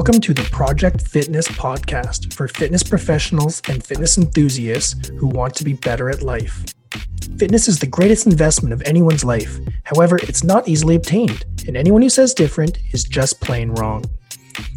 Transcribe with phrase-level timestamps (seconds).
[0.00, 5.62] Welcome to the Project Fitness podcast for fitness professionals and fitness enthusiasts who want to
[5.62, 6.64] be better at life.
[7.36, 9.58] Fitness is the greatest investment of anyone's life.
[9.84, 14.06] However, it's not easily obtained, and anyone who says different is just plain wrong.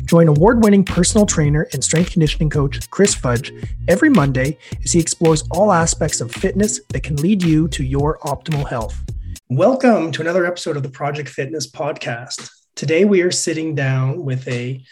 [0.04, 3.54] Join award winning personal trainer and strength conditioning coach Chris Fudge
[3.88, 8.18] every Monday as he explores all aspects of fitness that can lead you to your
[8.24, 9.02] optimal health.
[9.50, 12.50] Welcome to another episode of the Project Fitness podcast.
[12.76, 14.84] Today we are sitting down with a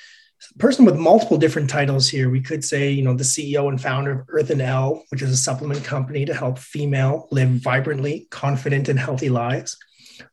[0.58, 2.30] person with multiple different titles here.
[2.30, 5.31] We could say, you know, the CEO and founder of Earth and L, which is
[5.31, 9.77] a supplement company to help female live vibrantly, confident, and healthy lives.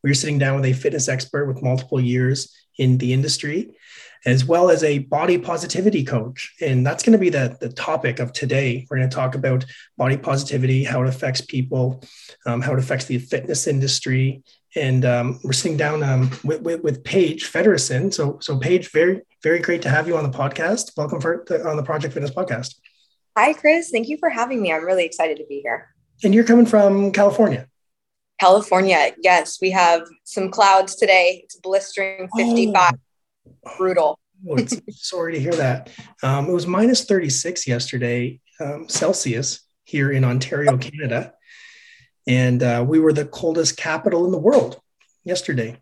[0.03, 3.77] We're sitting down with a fitness expert with multiple years in the industry,
[4.25, 6.55] as well as a body positivity coach.
[6.61, 8.87] And that's going to be the, the topic of today.
[8.89, 9.65] We're going to talk about
[9.97, 12.03] body positivity, how it affects people,
[12.47, 14.43] um, how it affects the fitness industry,
[14.77, 18.13] and um, we're sitting down um, with, with, with, Paige Feddersen.
[18.13, 20.97] So, so Paige, very, very great to have you on the podcast.
[20.97, 22.75] Welcome for the, on the Project Fitness podcast.
[23.37, 23.91] Hi, Chris.
[23.91, 24.73] Thank you for having me.
[24.73, 25.95] I'm really excited to be here.
[26.23, 27.67] And you're coming from California.
[28.41, 29.13] California.
[29.23, 31.41] Yes, we have some clouds today.
[31.45, 32.93] It's blistering 55.
[32.95, 33.71] Oh.
[33.77, 34.19] Brutal.
[34.49, 34.57] oh,
[34.91, 35.91] sorry to hear that.
[36.23, 41.33] Um, it was minus 36 yesterday um, Celsius here in Ontario, Canada
[42.29, 44.81] and uh, we were the coldest capital in the world
[45.25, 45.81] yesterday.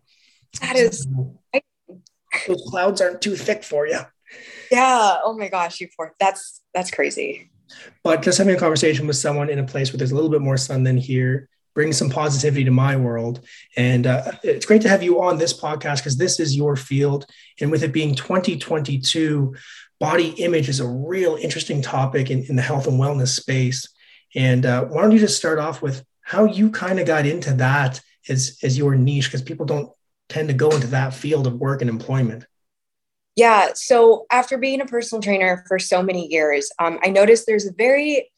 [0.61, 1.05] That is.
[2.47, 3.99] those clouds aren't too thick for you.
[4.71, 5.17] Yeah.
[5.23, 6.15] Oh my gosh, you poor.
[6.19, 7.51] That's that's crazy.
[8.01, 10.41] But just having a conversation with someone in a place where there's a little bit
[10.41, 13.45] more sun than here brings some positivity to my world.
[13.75, 17.25] And uh, it's great to have you on this podcast because this is your field.
[17.61, 19.53] And with it being 2022,
[19.99, 23.87] body image is a real interesting topic in, in the health and wellness space.
[24.33, 27.53] And uh, why don't you just start off with how you kind of got into
[27.53, 29.89] that as as your niche because people don't
[30.27, 32.45] tend to go into that field of work and employment.
[33.35, 37.67] Yeah so after being a personal trainer for so many years um, i noticed there's
[37.67, 38.29] a very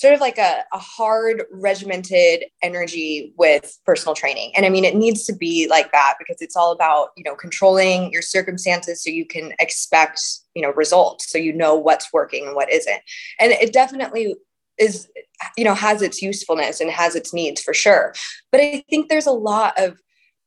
[0.00, 4.50] sort of like a, a hard regimented energy with personal training.
[4.56, 7.34] And i mean it needs to be like that because it's all about you know
[7.34, 10.20] controlling your circumstances so you can expect
[10.54, 13.00] you know results so you know what's working and what isn't.
[13.38, 14.36] And it definitely
[14.80, 15.08] is
[15.56, 18.14] you know has its usefulness and has its needs for sure.
[18.50, 20.00] But i think there's a lot of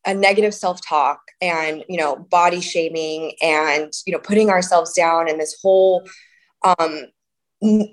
[0.05, 5.37] a negative self-talk and you know body shaming and you know putting ourselves down in
[5.37, 6.03] this whole
[6.65, 7.05] um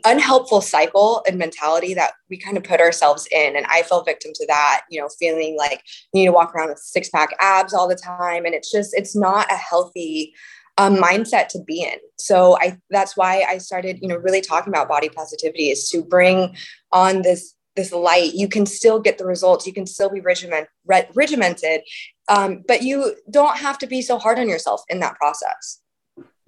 [0.05, 3.55] unhelpful cycle and mentality that we kind of put ourselves in.
[3.55, 6.71] And i fell victim to that you know feeling like you need to walk around
[6.71, 8.45] with six pack abs all the time.
[8.45, 10.35] And it's just it's not a healthy
[10.79, 11.99] um, mindset to be in.
[12.19, 16.03] So I that's why I started, you know, really talking about body positivity is to
[16.03, 16.57] bring
[16.93, 18.35] on this this light.
[18.35, 19.67] You can still get the results.
[19.67, 21.83] You can still be regiment, re- regimented,
[22.29, 25.81] um, but you don't have to be so hard on yourself in that process.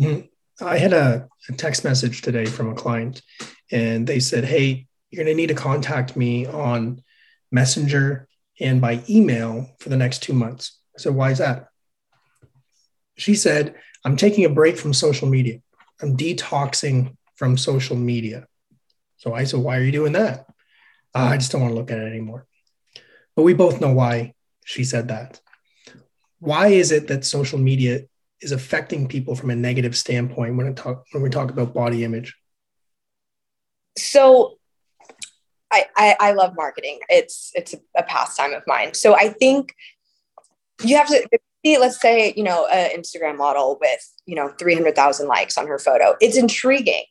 [0.00, 0.26] Mm-hmm.
[0.64, 3.22] I had a, a text message today from a client,
[3.70, 7.02] and they said, "Hey, you're going to need to contact me on
[7.50, 8.28] Messenger
[8.60, 11.68] and by email for the next two months." Said, "Why is that?"
[13.16, 13.74] She said,
[14.04, 15.60] I'm taking a break from social media.
[16.00, 18.46] I'm detoxing from social media.
[19.16, 20.46] So I said, Why are you doing that?
[21.14, 22.46] Uh, I just don't want to look at it anymore.
[23.36, 25.40] But we both know why she said that.
[26.38, 28.02] Why is it that social media
[28.40, 32.34] is affecting people from a negative standpoint when, talk, when we talk about body image?
[33.96, 34.58] So
[35.70, 37.00] I, I, I love marketing.
[37.08, 38.94] It's it's a pastime of mine.
[38.94, 39.74] So I think
[40.82, 41.26] you have to
[41.64, 46.16] let's say, you know, an Instagram model with, you know, 300,000 likes on her photo.
[46.20, 47.04] It's intriguing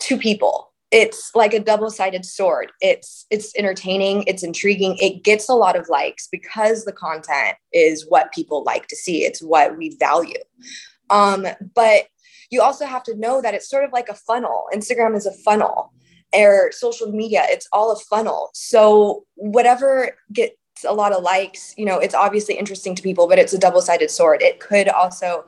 [0.00, 0.72] to people.
[0.90, 2.72] It's like a double-sided sword.
[2.80, 4.96] It's it's entertaining, it's intriguing.
[4.96, 9.24] It gets a lot of likes because the content is what people like to see.
[9.24, 10.42] It's what we value.
[11.08, 12.06] Um, but
[12.50, 14.64] you also have to know that it's sort of like a funnel.
[14.74, 15.92] Instagram is a funnel
[16.32, 18.50] or social media, it's all a funnel.
[18.54, 23.38] So whatever get a lot of likes you know it's obviously interesting to people but
[23.38, 24.42] it's a double-sided sword.
[24.42, 25.44] It could also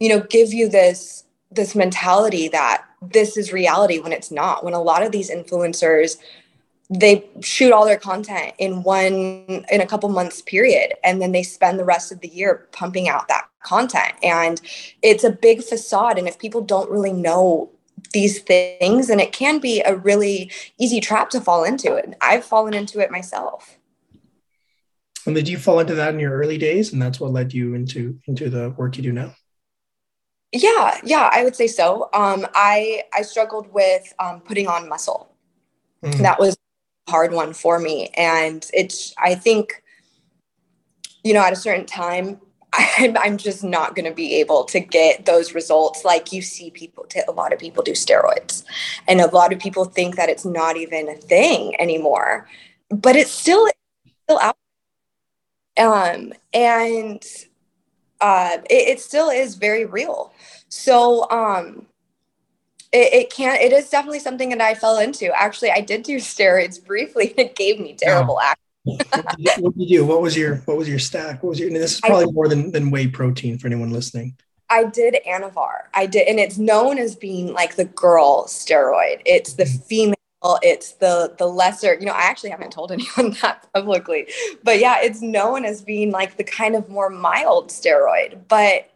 [0.00, 4.64] you know give you this this mentality that this is reality when it's not.
[4.64, 6.16] When a lot of these influencers
[6.90, 9.12] they shoot all their content in one
[9.70, 13.08] in a couple months period and then they spend the rest of the year pumping
[13.08, 14.14] out that content.
[14.22, 14.60] And
[15.02, 17.70] it's a big facade and if people don't really know
[18.12, 22.44] these things and it can be a really easy trap to fall into and i've
[22.44, 23.77] fallen into it myself
[25.28, 27.74] and did you fall into that in your early days, and that's what led you
[27.74, 29.34] into into the work you do now?
[30.52, 32.08] Yeah, yeah, I would say so.
[32.14, 35.30] Um, I I struggled with um, putting on muscle.
[36.02, 36.18] Mm.
[36.18, 36.56] That was
[37.06, 39.82] a hard one for me, and it's I think,
[41.22, 42.40] you know, at a certain time,
[42.72, 46.70] I'm, I'm just not going to be able to get those results like you see
[46.70, 48.64] people a lot of people do steroids
[49.06, 52.46] and a lot of people think that it's not even a thing anymore
[52.90, 53.66] but it's still
[54.24, 54.56] still out
[55.78, 57.24] um and
[58.20, 60.32] uh it, it still is very real
[60.68, 61.86] so um
[62.92, 66.16] it, it can't it is definitely something that i fell into actually i did do
[66.18, 68.50] steroids briefly and it gave me terrible wow.
[68.50, 70.06] acne what, did you, what, did you, do?
[70.06, 71.42] What was your what was your stack?
[71.42, 71.70] What was your?
[71.70, 74.36] this is probably I, more than than whey protein for anyone listening.
[74.70, 75.84] I did Anavar.
[75.94, 79.22] I did, and it's known as being like the girl steroid.
[79.24, 79.82] It's the mm-hmm.
[80.42, 80.58] Female.
[80.62, 81.94] It's the the lesser.
[81.94, 84.28] You know, I actually haven't told anyone that publicly,
[84.62, 88.40] but yeah, it's known as being like the kind of more mild steroid.
[88.48, 88.90] But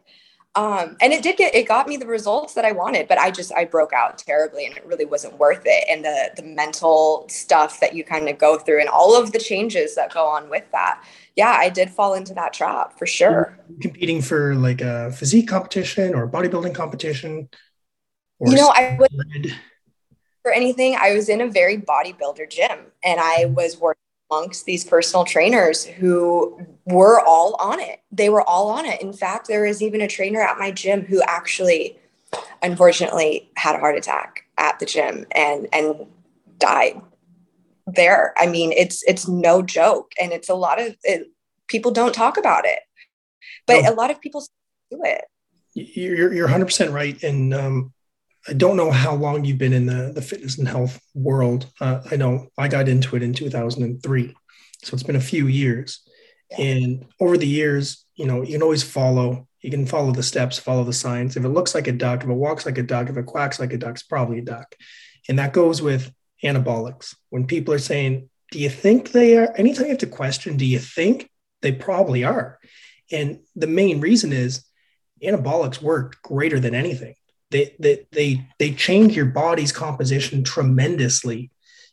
[0.54, 3.30] um, and it did get it got me the results that I wanted, but I
[3.30, 5.84] just I broke out terribly, and it really wasn't worth it.
[5.88, 9.38] And the the mental stuff that you kind of go through, and all of the
[9.38, 11.02] changes that go on with that,
[11.36, 13.58] yeah, I did fall into that trap for sure.
[13.80, 17.48] Competing for like a physique competition or bodybuilding competition.
[18.44, 19.56] you know, I would
[20.42, 20.96] for anything.
[21.00, 25.84] I was in a very bodybuilder gym, and I was working amongst these personal trainers
[25.84, 28.00] who were all on it.
[28.10, 29.00] They were all on it.
[29.02, 31.98] In fact, there was even a trainer at my gym who actually,
[32.62, 36.06] unfortunately, had a heart attack at the gym and and
[36.58, 37.00] died
[37.86, 38.32] there.
[38.36, 41.28] I mean, it's it's no joke, and it's a lot of it,
[41.68, 42.80] people don't talk about it,
[43.66, 43.92] but no.
[43.92, 44.44] a lot of people
[44.90, 45.24] do it.
[45.74, 47.92] You're you're 100 percent right, and um,
[48.48, 51.66] I don't know how long you've been in the, the fitness and health world.
[51.80, 54.34] Uh, I know I got into it in 2003.
[54.82, 56.00] So it's been a few years.
[56.50, 56.62] Yeah.
[56.62, 60.58] And over the years, you know, you can always follow, you can follow the steps,
[60.58, 61.36] follow the signs.
[61.36, 63.60] If it looks like a duck, if it walks like a duck, if it quacks
[63.60, 64.74] like a duck, it's probably a duck.
[65.28, 66.12] And that goes with
[66.42, 67.14] anabolics.
[67.30, 69.54] When people are saying, do you think they are?
[69.56, 71.30] Anytime you have to question, do you think
[71.62, 72.58] they probably are?
[73.12, 74.64] And the main reason is
[75.22, 77.14] anabolics work greater than anything
[77.52, 81.50] they, they, they, they change your body's composition tremendously.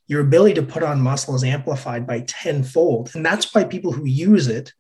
[0.08, 3.12] Your ability to put on muscle is amplified by tenfold.
[3.14, 4.74] And that's why people who use it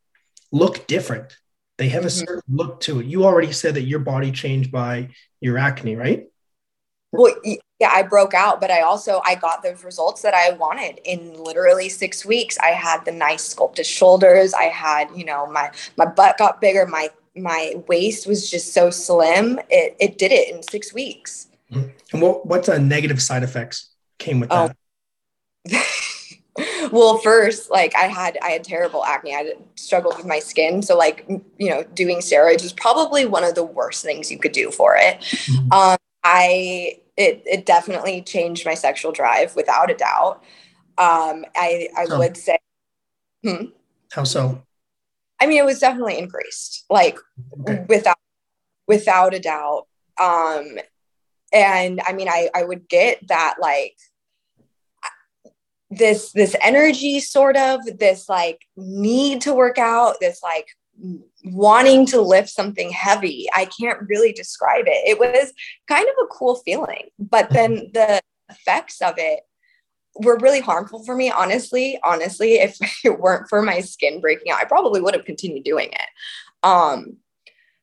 [0.51, 1.37] look different.
[1.77, 2.25] They have a mm-hmm.
[2.25, 3.05] certain look to it.
[3.05, 5.09] You already said that your body changed by
[5.39, 6.25] your acne, right?
[7.11, 7.35] Well,
[7.79, 11.33] yeah, I broke out, but I also I got those results that I wanted in
[11.33, 12.57] literally six weeks.
[12.59, 14.53] I had the nice sculpted shoulders.
[14.53, 18.89] I had, you know, my my butt got bigger, my my waist was just so
[18.89, 19.59] slim.
[19.69, 21.47] It it did it in six weeks.
[21.71, 21.89] Mm-hmm.
[22.13, 24.75] And what what uh, negative side effects came with that?
[25.71, 25.83] Oh.
[26.91, 29.35] well, first, like I had I had terrible acne.
[29.35, 31.25] I struggled with my skin, so like
[31.57, 34.95] you know, doing steroids was probably one of the worst things you could do for
[34.97, 35.19] it.
[35.19, 35.71] Mm-hmm.
[35.71, 40.43] Um, I it it definitely changed my sexual drive without a doubt.
[40.97, 42.57] Um, I I so, would say.
[43.43, 43.65] Hmm?
[44.11, 44.63] How so?
[45.41, 47.17] I mean, it was definitely increased, like
[47.61, 47.85] okay.
[47.87, 48.17] without
[48.87, 49.87] without a doubt.
[50.19, 50.77] Um,
[51.53, 53.95] and I mean, I I would get that like
[55.89, 60.67] this this energy sort of this like need to work out this like
[61.43, 65.51] wanting to lift something heavy i can't really describe it it was
[65.87, 69.39] kind of a cool feeling but then the effects of it
[70.15, 71.99] were really harmful for me honestly.
[72.03, 75.89] Honestly if it weren't for my skin breaking out i probably would have continued doing
[75.91, 76.09] it.
[76.63, 77.17] Um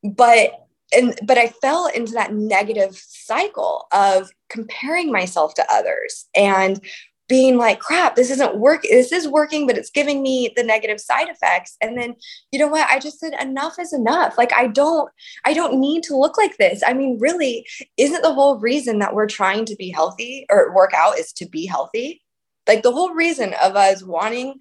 [0.02, 6.80] but and but i fell into that negative cycle of comparing myself to others and
[7.28, 11.00] being like crap this isn't work this is working but it's giving me the negative
[11.00, 11.76] side effects.
[11.80, 12.14] And then
[12.52, 12.88] you know what?
[12.88, 14.38] I just said enough is enough.
[14.38, 15.10] Like i don't
[15.44, 16.82] i don't need to look like this.
[16.86, 17.66] I mean really
[17.96, 21.48] isn't the whole reason that we're trying to be healthy or work out is to
[21.48, 22.22] be healthy?
[22.66, 24.54] Like the whole reason of us wanting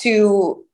[0.00, 0.64] to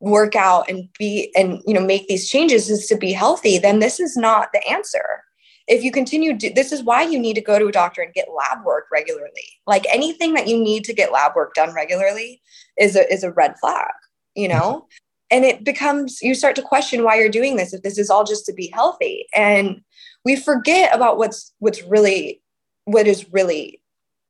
[0.00, 3.78] work out and be and you know make these changes is to be healthy then
[3.78, 5.22] this is not the answer
[5.68, 8.14] if you continue to, this is why you need to go to a doctor and
[8.14, 9.48] get lab work regularly.
[9.66, 12.40] Like anything that you need to get lab work done regularly
[12.78, 13.90] is a is a red flag
[14.36, 14.56] you know?
[14.56, 14.86] Mm-hmm.
[15.28, 18.22] And it becomes you start to question why you're doing this if this is all
[18.22, 19.26] just to be healthy.
[19.34, 19.80] And
[20.24, 22.40] we forget about what's what's really
[22.84, 23.82] what is really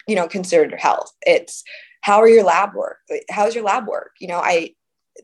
[0.09, 1.13] you know considered health.
[1.23, 1.63] It's
[2.01, 4.13] how are your lab work how's your lab work?
[4.21, 4.71] You know i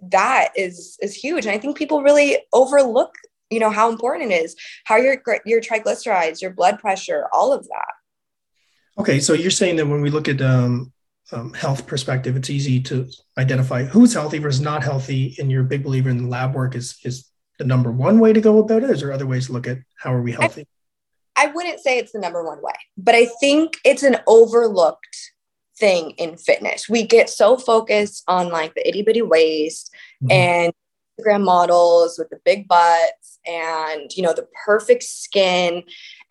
[0.03, 1.47] that is is huge.
[1.47, 3.15] And i think people really overlook
[3.53, 7.67] you know how important it is how your your triglycerides your blood pressure all of
[7.69, 7.93] that
[8.99, 10.93] okay so you're saying that when we look at um,
[11.33, 13.07] um, health perspective it's easy to
[13.39, 16.99] identify who's healthy versus not healthy and you're a big believer in lab work is
[17.05, 17.29] is
[17.59, 19.79] the number one way to go about it is there other ways to look at
[19.97, 20.67] how are we healthy
[21.37, 25.33] I, I wouldn't say it's the number one way but i think it's an overlooked
[25.83, 26.89] thing in fitness.
[26.89, 29.93] We get so focused on like the itty bitty waist
[30.23, 30.31] mm-hmm.
[30.31, 30.73] and
[31.19, 35.83] Instagram models with the big butts and, you know, the perfect skin.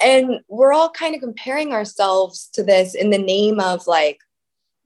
[0.02, 4.20] And we're all kind of comparing ourselves to this in the name of like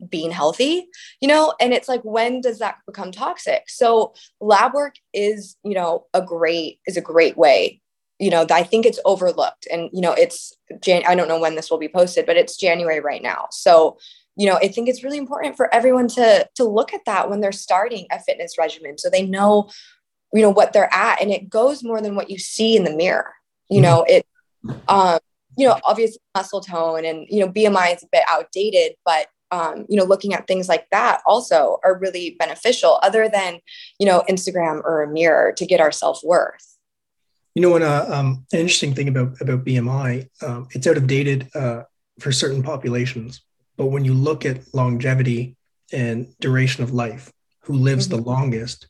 [0.10, 0.88] being healthy,
[1.22, 3.64] you know, and it's like, when does that become toxic?
[3.70, 7.82] So lab work is, you know, a great, is a great way
[8.20, 11.56] you know i think it's overlooked and you know it's Jan- i don't know when
[11.56, 13.98] this will be posted but it's january right now so
[14.36, 17.42] you know i think it's really important for everyone to to look at that when
[17.42, 19.70] they're starting a fitness regimen so they know
[20.34, 22.96] you know what they're at and it goes more than what you see in the
[22.96, 23.34] mirror
[23.70, 24.25] you know it
[24.88, 25.20] um
[25.58, 29.86] you know obviously muscle tone and you know bmi is a bit outdated but um,
[29.88, 33.60] you know looking at things like that also are really beneficial other than
[34.00, 36.75] you know instagram or a mirror to get our self-worth
[37.56, 41.08] you know, when, uh, um, an interesting thing about about BMI, um, it's out of
[41.08, 41.84] dated uh,
[42.20, 43.45] for certain populations.
[43.77, 45.58] But when you look at longevity
[45.91, 48.17] and duration of life, who lives mm-hmm.
[48.17, 48.88] the longest,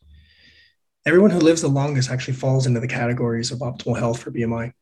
[1.05, 4.73] everyone who lives the longest actually falls into the categories of optimal health for BMI.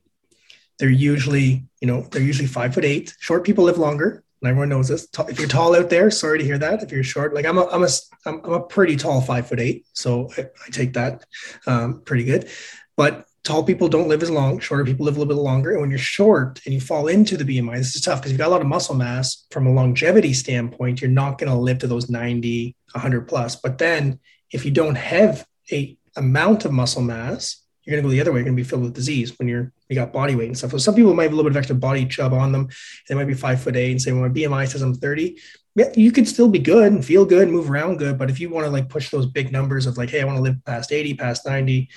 [0.79, 3.15] They're usually, you know, they're usually five foot eight.
[3.19, 4.23] Short people live longer.
[4.41, 5.07] And everyone knows this.
[5.29, 6.83] If you're tall out there, sorry to hear that.
[6.83, 7.87] If you're short, like I'm a, I'm a,
[8.25, 11.23] I'm, a pretty tall five foot eight, so I, I take that
[11.65, 12.49] um, pretty good.
[12.97, 15.71] But tall people don't live as long, shorter people live a little bit longer.
[15.71, 18.39] And when you're short and you fall into the BMI, this is tough because you've
[18.39, 21.79] got a lot of muscle mass from a longevity standpoint, you're not going to live
[21.79, 23.57] to those 90, 100 plus.
[23.57, 24.19] But then
[24.51, 28.31] if you don't have a amount of muscle mass, you're going to go the other
[28.31, 28.39] way.
[28.39, 30.71] You're going to be filled with disease when you're you got body weight and stuff.
[30.71, 32.69] So some people might have a little bit of extra body chub on them.
[33.07, 35.37] They might be five foot eight and say, well, my BMI says I'm 30.
[35.75, 38.17] Yeah, you could still be good and feel good, and move around good.
[38.17, 40.37] But if you want to like push those big numbers of like, hey, I want
[40.37, 41.89] to live past 80, past 90,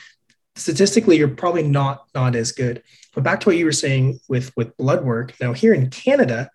[0.56, 2.82] statistically you're probably not not as good
[3.14, 6.50] but back to what you were saying with with blood work now here in canada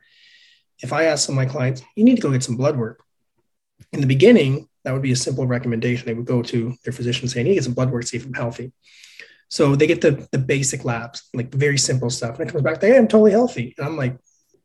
[0.81, 3.03] if i ask some of my clients you need to go get some blood work
[3.93, 7.27] in the beginning that would be a simple recommendation they would go to their physician
[7.27, 8.71] saying to get some blood work see if i'm healthy
[9.47, 12.81] so they get the the basic labs like very simple stuff and it comes back
[12.81, 14.17] hey i'm totally healthy and i'm like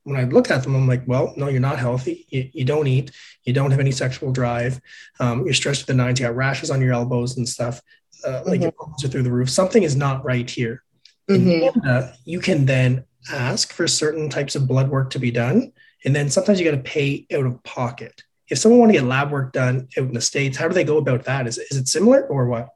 [0.07, 2.27] when I look at them, I'm like, well, no, you're not healthy.
[2.31, 3.11] You, you don't eat.
[3.43, 4.81] You don't have any sexual drive.
[5.19, 6.21] Um, you're stressed to the nines.
[6.21, 7.81] You got rashes on your elbows and stuff
[8.25, 9.05] uh, like mm-hmm.
[9.05, 9.51] are through the roof.
[9.51, 10.83] Something is not right here.
[11.29, 11.51] Mm-hmm.
[11.51, 15.73] In Canada, you can then ask for certain types of blood work to be done,
[16.05, 18.23] and then sometimes you got to pay out of pocket.
[18.49, 20.85] If someone want to get lab work done out in the states, how do they
[20.85, 21.47] go about that?
[21.47, 22.69] Is is it similar or what?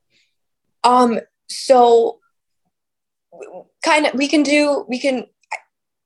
[0.83, 1.21] Um.
[1.49, 2.21] So,
[3.85, 5.27] kind of, we can do we can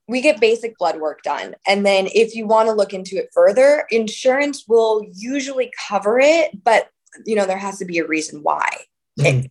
[0.07, 1.55] we get basic blood work done.
[1.65, 6.63] And then if you want to look into it further, insurance will usually cover it,
[6.63, 6.89] but
[7.25, 8.69] you know, there has to be a reason why.
[9.19, 9.47] Mm-hmm.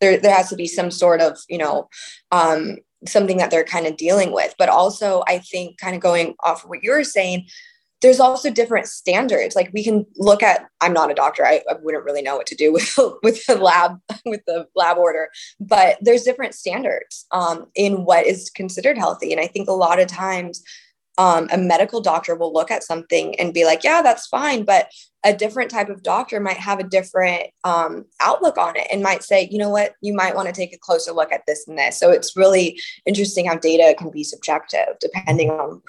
[0.00, 1.88] There, there has to be some sort of, you know,
[2.32, 4.54] um, something that they're kind of dealing with.
[4.58, 7.46] But also, I think, kind of going off of what you were saying,
[8.00, 9.54] there's also different standards.
[9.54, 10.66] Like we can look at.
[10.80, 11.44] I'm not a doctor.
[11.44, 14.96] I, I wouldn't really know what to do with with the lab with the lab
[14.96, 15.28] order.
[15.58, 19.32] But there's different standards um, in what is considered healthy.
[19.32, 20.62] And I think a lot of times
[21.20, 24.64] um, a medical doctor will look at something and be like, yeah, that's fine.
[24.64, 24.90] But
[25.22, 29.22] a different type of doctor might have a different um, outlook on it and might
[29.22, 31.78] say, you know what, you might want to take a closer look at this and
[31.78, 31.98] this.
[31.98, 35.82] So it's really interesting how data can be subjective depending on.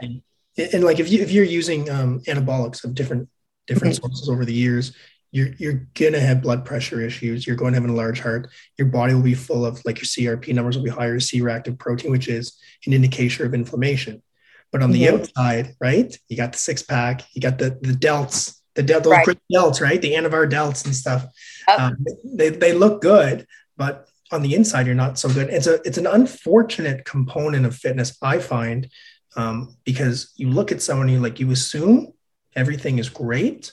[0.00, 0.22] And,
[0.56, 3.28] and like if you if you're using um, anabolics of different
[3.66, 4.06] different mm-hmm.
[4.06, 4.96] sources over the years,
[5.30, 7.46] you're you're gonna have blood pressure issues.
[7.46, 8.48] You're going to have a large heart.
[8.78, 12.10] Your body will be full of like your CRP numbers will be higher, C-reactive protein,
[12.10, 14.22] which is an indicator of inflammation.
[14.70, 15.22] But on the mm-hmm.
[15.22, 19.12] outside, right, you got the six pack, you got the the delts, the del- those
[19.12, 19.38] right.
[19.52, 21.26] delts, right, the Anavar delts and stuff.
[21.66, 21.80] Yep.
[21.80, 23.46] Um, they they look good,
[23.76, 25.48] but on the inside, you're not so good.
[25.48, 28.88] It's a it's an unfortunate component of fitness, I find,
[29.36, 32.12] um, because you look at someone, you like you assume
[32.54, 33.72] everything is great,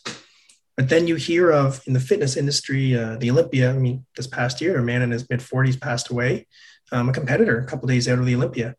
[0.78, 3.72] but then you hear of in the fitness industry, uh, the Olympia.
[3.72, 6.48] I mean, this past year, a man in his mid 40s passed away,
[6.94, 8.76] um, a competitor, a couple days out of the Olympia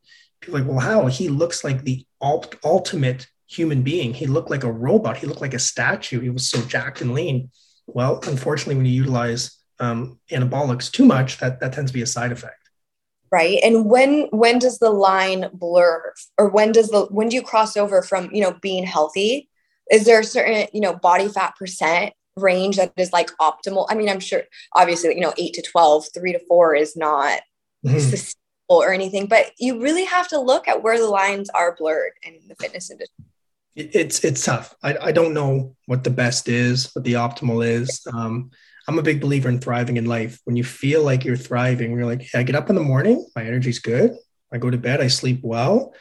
[0.46, 1.06] people like, well, how?
[1.06, 4.14] He looks like the ultimate human being.
[4.14, 5.18] He looked like a robot.
[5.18, 6.20] He looked like a statue.
[6.20, 7.50] He was so jacked and lean.
[7.86, 12.06] Well, unfortunately, when you utilize um, anabolics too much, that, that tends to be a
[12.06, 12.54] side effect.
[13.30, 13.58] Right.
[13.62, 17.76] And when when does the line blur, or when does the when do you cross
[17.76, 19.50] over from you know being healthy?
[19.90, 23.86] Is there a certain you know body fat percent range that is like optimal?
[23.90, 27.40] I mean, I'm sure obviously you know eight to 12, three to four is not
[27.84, 28.14] mm-hmm
[28.68, 32.40] or anything, but you really have to look at where the lines are blurred in
[32.48, 33.24] the fitness industry.
[33.74, 34.74] It's it's tough.
[34.82, 38.06] I, I don't know what the best is, what the optimal is.
[38.12, 38.50] Um,
[38.88, 40.40] I'm a big believer in thriving in life.
[40.44, 43.26] When you feel like you're thriving, you're like, hey, I get up in the morning,
[43.36, 44.16] my energy's good.
[44.52, 45.94] I go to bed, I sleep well.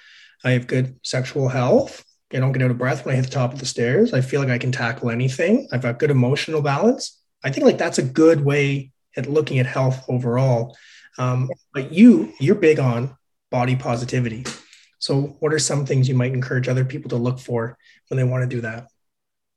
[0.43, 2.05] I have good sexual health.
[2.33, 4.13] I don't get out of breath when I hit the top of the stairs.
[4.13, 5.67] I feel like I can tackle anything.
[5.71, 7.21] I've got good emotional balance.
[7.43, 10.77] I think like that's a good way at looking at health overall.
[11.17, 13.15] Um, but you, you're big on
[13.51, 14.45] body positivity.
[14.97, 17.77] So, what are some things you might encourage other people to look for
[18.07, 18.87] when they want to do that?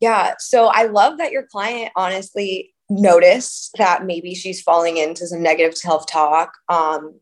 [0.01, 0.35] Yeah.
[0.39, 5.79] So, I love that your client honestly noticed that maybe she's falling into some negative
[5.79, 6.53] self talk.
[6.69, 7.21] Um,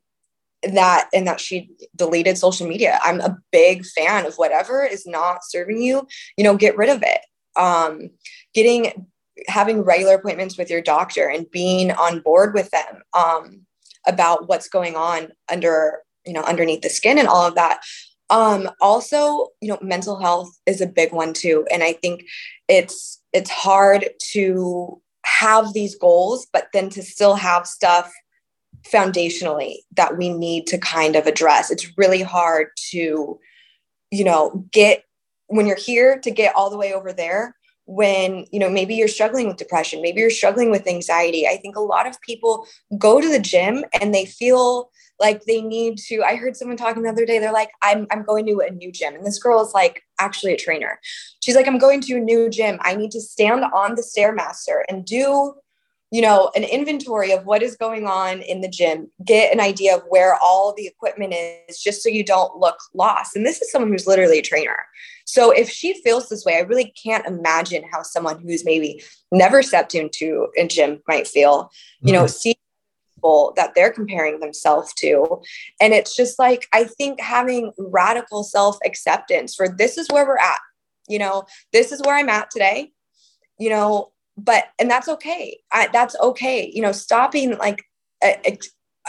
[0.62, 2.98] that and that she deleted social media.
[3.02, 7.02] I'm a big fan of whatever is not serving you, you know, get rid of
[7.02, 7.20] it.
[7.54, 8.10] Um,
[8.54, 9.06] getting
[9.46, 13.66] having regular appointments with your doctor and being on board with them um,
[14.06, 17.80] about what's going on under you know underneath the skin and all of that.
[18.30, 21.66] Um also you know mental health is a big one too.
[21.72, 22.25] And i think
[22.68, 28.12] it's it's hard to have these goals but then to still have stuff
[28.84, 31.70] foundationally that we need to kind of address.
[31.70, 33.38] It's really hard to
[34.10, 35.04] you know get
[35.48, 37.54] when you're here to get all the way over there
[37.87, 41.47] when you know maybe you're struggling with depression maybe you're struggling with anxiety.
[41.47, 42.66] I think a lot of people
[42.99, 47.02] go to the gym and they feel like they need to i heard someone talking
[47.02, 49.14] the other day they're like i'm i'm going to a new gym.
[49.14, 50.99] And this girl is like actually a trainer.
[51.40, 52.78] She's like i'm going to a new gym.
[52.83, 55.55] I need to stand on the stairmaster and do
[56.12, 59.97] you know an inventory of what is going on in the gym get an idea
[59.97, 61.35] of where all the equipment
[61.69, 63.37] is just so you don't look lost.
[63.37, 64.78] And this is someone who's literally a trainer
[65.26, 69.02] so if she feels this way, I really can't imagine how someone who's maybe
[69.33, 72.06] never stepped into a gym might feel, mm-hmm.
[72.06, 72.28] you know, mm-hmm.
[72.28, 72.56] see
[73.16, 75.42] people that they're comparing themselves to.
[75.80, 80.38] And it's just like, I think having radical self acceptance for this is where we're
[80.38, 80.61] at,
[81.09, 82.92] you know, this is where I'm at today,
[83.59, 85.59] you know, but, and that's okay.
[85.73, 86.71] I, that's okay.
[86.73, 87.83] You know, stopping like,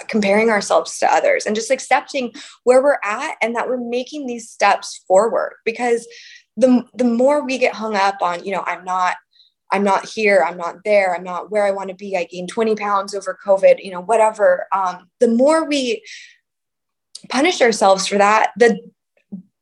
[0.08, 4.50] comparing ourselves to others and just accepting where we're at and that we're making these
[4.50, 6.08] steps forward because
[6.56, 9.16] the the more we get hung up on you know i'm not
[9.72, 12.50] i'm not here i'm not there i'm not where i want to be i gained
[12.50, 16.04] 20 pounds over covid you know whatever um, the more we
[17.30, 18.80] punish ourselves for that the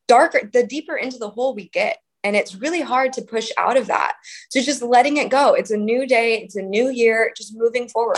[0.08, 1.98] darker the deeper into the hole we get.
[2.24, 4.16] And it's really hard to push out of that
[4.50, 5.54] so just letting it go.
[5.54, 8.18] It's a new day it's a new year just moving forward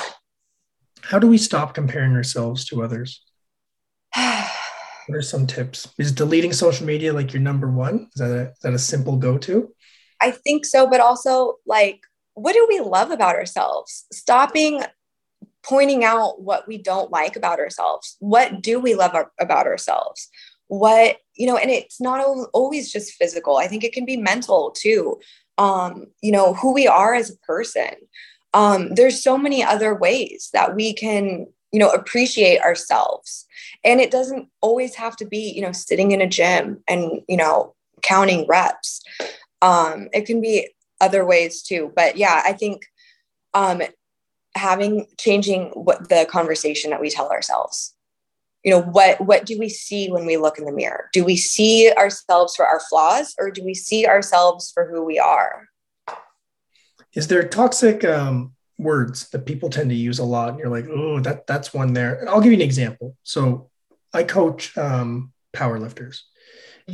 [1.08, 3.24] how do we stop comparing ourselves to others?
[4.16, 5.88] what are some tips?
[5.98, 8.10] Is deleting social media like your number one?
[8.14, 9.74] Is that a, is that a simple go to?
[10.22, 12.02] I think so, but also like,
[12.34, 14.06] what do we love about ourselves?
[14.12, 14.84] Stopping
[15.64, 18.18] pointing out what we don't like about ourselves.
[18.20, 20.30] What do we love our, about ourselves?
[20.68, 22.20] What, you know, and it's not
[22.54, 23.58] always just physical.
[23.58, 25.20] I think it can be mental too.
[25.58, 27.96] Um, you know, who we are as a person
[28.54, 33.46] um, there's so many other ways that we can you know appreciate ourselves.
[33.84, 37.38] And it doesn't always have to be you know sitting in a gym and you
[37.38, 39.02] know counting reps.
[39.62, 40.70] Um it can be
[41.02, 41.92] other ways too.
[41.96, 42.86] But yeah i think
[43.54, 43.82] um
[44.56, 47.94] having changing what the conversation that we tell ourselves.
[48.64, 51.10] You know what what do we see when we look in the mirror?
[51.14, 55.20] Do we see ourselves for our flaws or do we see ourselves for who we
[55.20, 55.68] are
[57.14, 60.50] is there toxic um, words that people tend to use a lot?
[60.50, 62.16] And you're like oh that that's one there.
[62.20, 63.16] And i'll give you an example.
[63.24, 63.70] So
[64.14, 66.26] i coach um, power lifters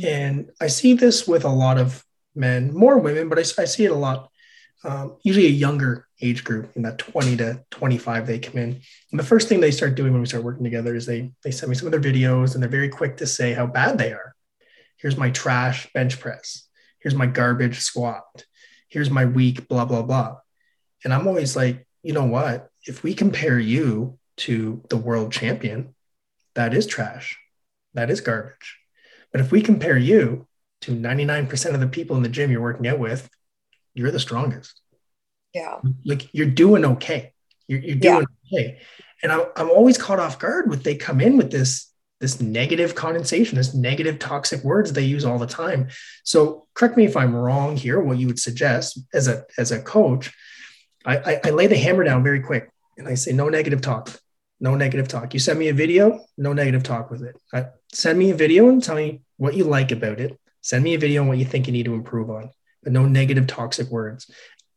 [0.02, 3.84] and i see this with a lot of men more women but i, I see
[3.84, 4.28] it a lot
[4.84, 8.80] um, usually a younger age group in that 20 to 25 they come in.
[9.10, 11.50] And the first thing they start doing when we start working together is they they
[11.50, 14.12] send me some of their videos and they're very quick to say how bad they
[14.12, 14.34] are.
[14.98, 16.68] Here's my trash bench press.
[17.00, 18.44] Here's my garbage squat
[18.94, 20.36] here's my week, blah, blah, blah.
[21.02, 22.70] And I'm always like, you know what?
[22.84, 25.96] If we compare you to the world champion,
[26.54, 27.36] that is trash.
[27.94, 28.78] That is garbage.
[29.32, 30.46] But if we compare you
[30.82, 33.28] to 99% of the people in the gym you're working out with,
[33.94, 34.80] you're the strongest.
[35.52, 35.80] Yeah.
[36.04, 37.32] Like you're doing okay.
[37.66, 38.58] You're, you're doing yeah.
[38.58, 38.78] okay.
[39.24, 42.94] And I'm, I'm always caught off guard with they come in with this this negative
[42.94, 45.88] condensation, this negative toxic words they use all the time.
[46.22, 49.82] So correct me if I'm wrong here, what you would suggest as a as a
[49.82, 50.32] coach,
[51.04, 54.10] I, I, I lay the hammer down very quick and I say no negative talk.
[54.60, 55.34] No negative talk.
[55.34, 57.36] You send me a video, no negative talk with it.
[57.92, 60.38] Send me a video and tell me what you like about it.
[60.62, 62.50] Send me a video on what you think you need to improve on,
[62.82, 64.30] but no negative toxic words.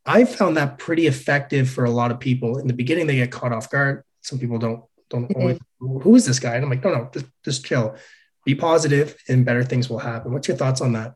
[0.06, 2.58] I found that pretty effective for a lot of people.
[2.58, 4.04] In the beginning, they get caught off guard.
[4.22, 6.56] Some people don't don't always who is this guy?
[6.56, 7.96] And I'm like, no, no, just, just chill,
[8.46, 10.34] be positive, and better things will happen.
[10.34, 11.16] What's your thoughts on that?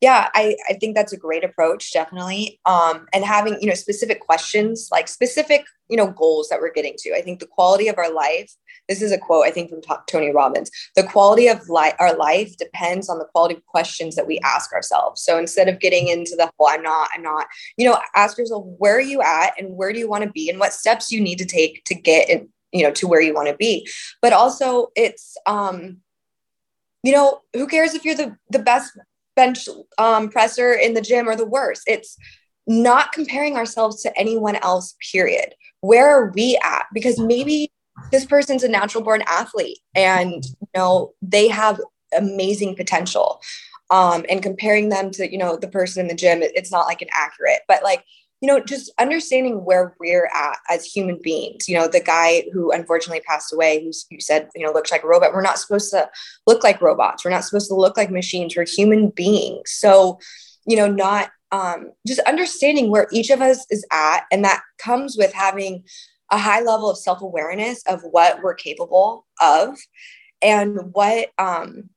[0.00, 4.20] yeah I, I think that's a great approach definitely um, and having you know specific
[4.20, 7.98] questions like specific you know goals that we're getting to i think the quality of
[7.98, 8.52] our life
[8.88, 12.56] this is a quote i think from tony robbins the quality of li- our life
[12.56, 16.36] depends on the quality of questions that we ask ourselves so instead of getting into
[16.36, 19.76] the whole i'm not i'm not you know ask yourself where are you at and
[19.76, 22.28] where do you want to be and what steps you need to take to get
[22.28, 23.88] in, you know to where you want to be
[24.20, 25.98] but also it's um
[27.02, 28.92] you know who cares if you're the the best
[29.38, 31.82] bench um, presser in the gym or the worst.
[31.86, 32.18] It's
[32.66, 35.54] not comparing ourselves to anyone else, period.
[35.80, 36.86] Where are we at?
[36.92, 37.70] Because maybe
[38.10, 41.80] this person's a natural born athlete and you know they have
[42.16, 43.40] amazing potential.
[43.90, 46.86] Um, and comparing them to you know the person in the gym, it, it's not
[46.86, 48.04] like an accurate, but like
[48.40, 51.68] you know, just understanding where we're at as human beings.
[51.68, 55.02] You know, the guy who unfortunately passed away, who you said, you know, looks like
[55.02, 55.32] a robot.
[55.32, 56.08] We're not supposed to
[56.46, 57.24] look like robots.
[57.24, 58.56] We're not supposed to look like machines.
[58.56, 59.72] We're human beings.
[59.72, 60.20] So,
[60.66, 64.24] you know, not um, just understanding where each of us is at.
[64.30, 65.84] And that comes with having
[66.30, 69.76] a high level of self awareness of what we're capable of
[70.42, 71.90] and what, um,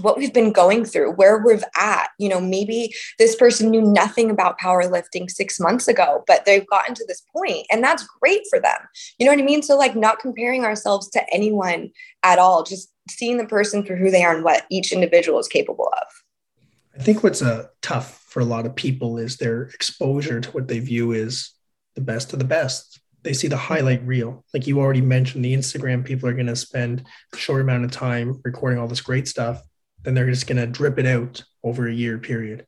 [0.00, 2.08] what we've been going through, where we're at.
[2.18, 6.94] You know, maybe this person knew nothing about powerlifting six months ago, but they've gotten
[6.94, 8.78] to this point and that's great for them.
[9.18, 9.62] You know what I mean?
[9.62, 11.90] So, like, not comparing ourselves to anyone
[12.22, 15.48] at all, just seeing the person for who they are and what each individual is
[15.48, 16.06] capable of.
[16.98, 20.68] I think what's uh, tough for a lot of people is their exposure to what
[20.68, 21.50] they view as
[21.94, 23.00] the best of the best.
[23.22, 24.44] They see the highlight reel.
[24.52, 27.90] Like you already mentioned, the Instagram people are going to spend a short amount of
[27.90, 29.62] time recording all this great stuff
[30.04, 32.66] then they're just going to drip it out over a year period.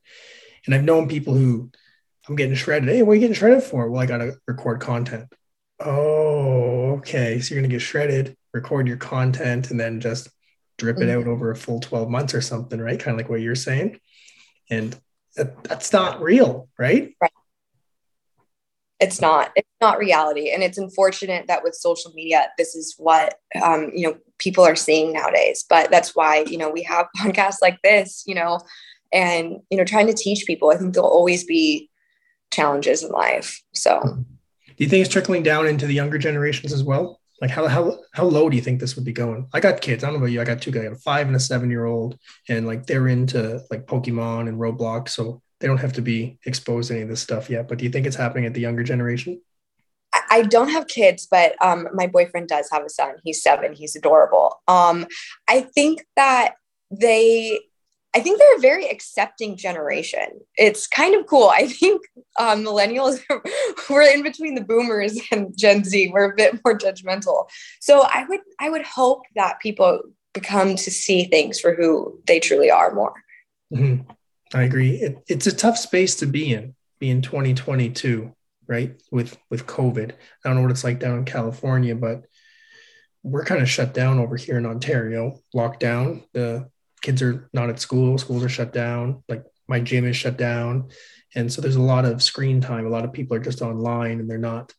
[0.65, 1.71] And I've known people who
[2.27, 2.89] I'm getting shredded.
[2.89, 3.89] Hey, what are you getting shredded for?
[3.89, 5.31] Well, I got to record content.
[5.79, 7.39] Oh, okay.
[7.39, 10.29] So you're going to get shredded, record your content, and then just
[10.77, 11.29] drip it out mm-hmm.
[11.29, 12.99] over a full 12 months or something, right?
[12.99, 13.99] Kind of like what you're saying.
[14.69, 14.99] And
[15.35, 17.15] that, that's not real, right?
[17.21, 17.31] Right
[18.99, 20.51] it's not it's not reality.
[20.51, 24.75] And it's unfortunate that with social media this is what um, you know people are
[24.75, 25.65] seeing nowadays.
[25.69, 28.59] But that's why you know we have podcasts like this you know
[29.13, 31.89] and you know trying to teach people i think there'll always be
[32.51, 33.61] challenges in life.
[33.73, 34.01] So.
[34.01, 37.19] Do you think it's trickling down into the younger generations as well?
[37.41, 39.47] Like how, how how low do you think this would be going?
[39.53, 40.03] I got kids.
[40.03, 40.41] I don't know about you.
[40.41, 40.85] I got two guys.
[40.85, 42.17] A five and a seven year old
[42.49, 45.09] and like they're into like pokemon and roblox.
[45.09, 47.67] So they don't have to be exposed to any of this stuff yet.
[47.67, 49.41] But do you think it's happening at the younger generation?
[50.29, 53.15] I don't have kids, but um, my boyfriend does have a son.
[53.23, 53.73] He's seven.
[53.73, 54.61] He's adorable.
[54.67, 55.05] Um,
[55.47, 56.55] I think that
[56.91, 57.59] they,
[58.15, 60.27] I think they're a very accepting generation.
[60.55, 61.49] It's kind of cool.
[61.49, 62.01] I think
[62.39, 63.19] um, millennials,
[63.89, 66.09] we're in between the boomers and Gen Z.
[66.13, 67.47] We're a bit more judgmental.
[67.79, 70.01] So I would, I would hope that people
[70.33, 73.13] become to see things for who they truly are more.
[73.73, 74.09] Mm-hmm.
[74.53, 74.95] I agree.
[74.95, 78.33] It, it's a tough space to be in, be in 2022,
[78.67, 79.01] right?
[79.11, 80.11] With with COVID.
[80.11, 82.25] I don't know what it's like down in California, but
[83.23, 85.39] we're kind of shut down over here in Ontario.
[85.55, 86.23] Lockdown.
[86.33, 86.69] The
[87.01, 88.17] kids are not at school.
[88.17, 89.23] Schools are shut down.
[89.27, 90.89] Like my gym is shut down,
[91.35, 92.85] and so there's a lot of screen time.
[92.85, 94.73] A lot of people are just online, and they're not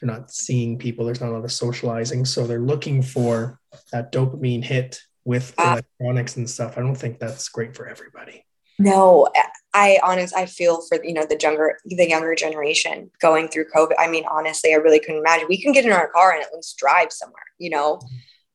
[0.00, 1.04] they're not seeing people.
[1.04, 3.60] There's not a lot of socializing, so they're looking for
[3.92, 5.72] that dopamine hit with ah.
[5.72, 6.78] electronics and stuff.
[6.78, 8.44] I don't think that's great for everybody.
[8.82, 9.28] No,
[9.74, 13.94] I honest I feel for you know the younger the younger generation going through COVID.
[13.98, 15.46] I mean, honestly, I really couldn't imagine.
[15.48, 18.00] We can get in our car and at least drive somewhere, you know.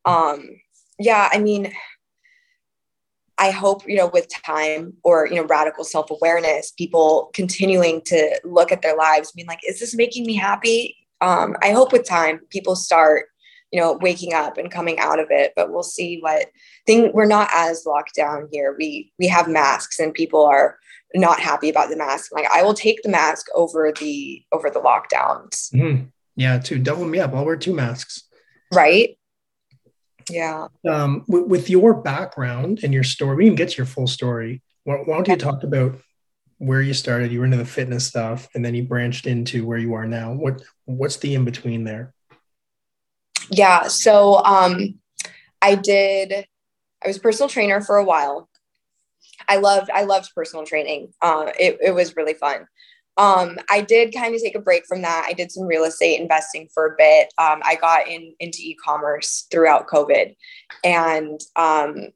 [0.06, 0.50] Um,
[1.00, 1.74] yeah, I mean,
[3.38, 8.40] I hope, you know, with time or, you know, radical self awareness, people continuing to
[8.44, 10.98] look at their lives, being like, is this making me happy?
[11.22, 13.28] Um, I hope with time people start
[13.72, 16.48] you know waking up and coming out of it but we'll see what
[16.86, 18.76] thing we're not as locked down here.
[18.80, 20.80] We we have masks and people are
[21.14, 22.32] not happy about the mask.
[22.34, 25.72] Like i will take the mask over the over the lockdowns.
[25.74, 26.06] Mm-hmm.
[26.36, 27.34] yeah two double me up.
[27.34, 28.24] I'll wear two masks.
[28.74, 29.18] Right?
[30.30, 30.68] Yeah.
[30.90, 34.64] Um with, with your background and your story we can get to your full story.
[34.86, 36.00] Why, why don't you talk about
[36.60, 37.32] where you started?
[37.32, 40.34] You were into the fitness stuff and then you branched into where you are now.
[40.34, 42.14] What what's the in between there
[43.50, 43.88] yeah.
[43.88, 44.96] So um,
[45.62, 46.46] I did,
[47.04, 48.50] I was personal trainer for a while.
[49.48, 51.14] I loved, I loved personal training.
[51.22, 52.68] Uh, it, it was really fun.
[53.18, 55.26] Um, I did kind of take a break from that.
[55.28, 57.34] I did some real estate investing for a bit.
[57.40, 60.36] Um, I got in into e-commerce throughout COVID,
[60.84, 62.10] and um,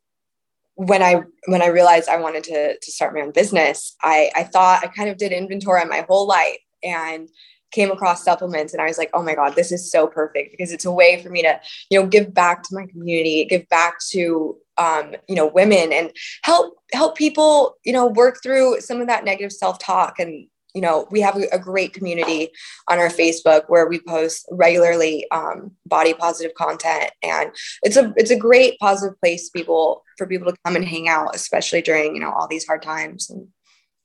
[0.76, 4.44] when I when I realized I wanted to to start my own business, I I
[4.44, 7.30] thought I kind of did inventory on my whole life and
[7.72, 10.72] came across supplements and I was like, oh my God, this is so perfect because
[10.72, 13.96] it's a way for me to, you know, give back to my community, give back
[14.12, 16.12] to um, you know, women and
[16.44, 20.20] help help people, you know, work through some of that negative self-talk.
[20.20, 22.50] And you know we have a great community
[22.88, 27.12] on our facebook where we post regularly um, body positive content.
[27.22, 27.52] And
[27.84, 31.36] it's a it's a great positive place people for people to come and hang out
[31.36, 33.30] especially during you know all these hard times.
[33.30, 33.48] And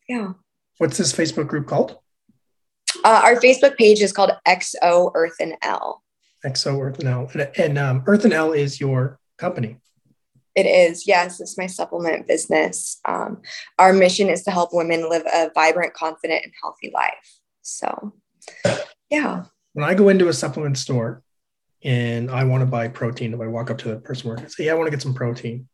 [0.08, 0.32] yeah.
[0.78, 1.98] What's this facebook group called
[3.04, 6.02] uh, our Facebook page is called XO Earth and L.
[6.44, 7.30] XO Earth and L.
[7.32, 9.78] And, and um, Earth and L is your company.
[10.54, 11.40] It is, yes.
[11.40, 12.98] It's my supplement business.
[13.04, 13.42] Um,
[13.78, 17.40] our mission is to help women live a vibrant, confident, and healthy life.
[17.60, 18.14] So,
[19.10, 19.44] yeah.
[19.74, 21.22] When I go into a supplement store
[21.84, 24.64] and I want to buy protein, if I walk up to the person working, say,
[24.64, 25.68] "Yeah, I want to get some protein,"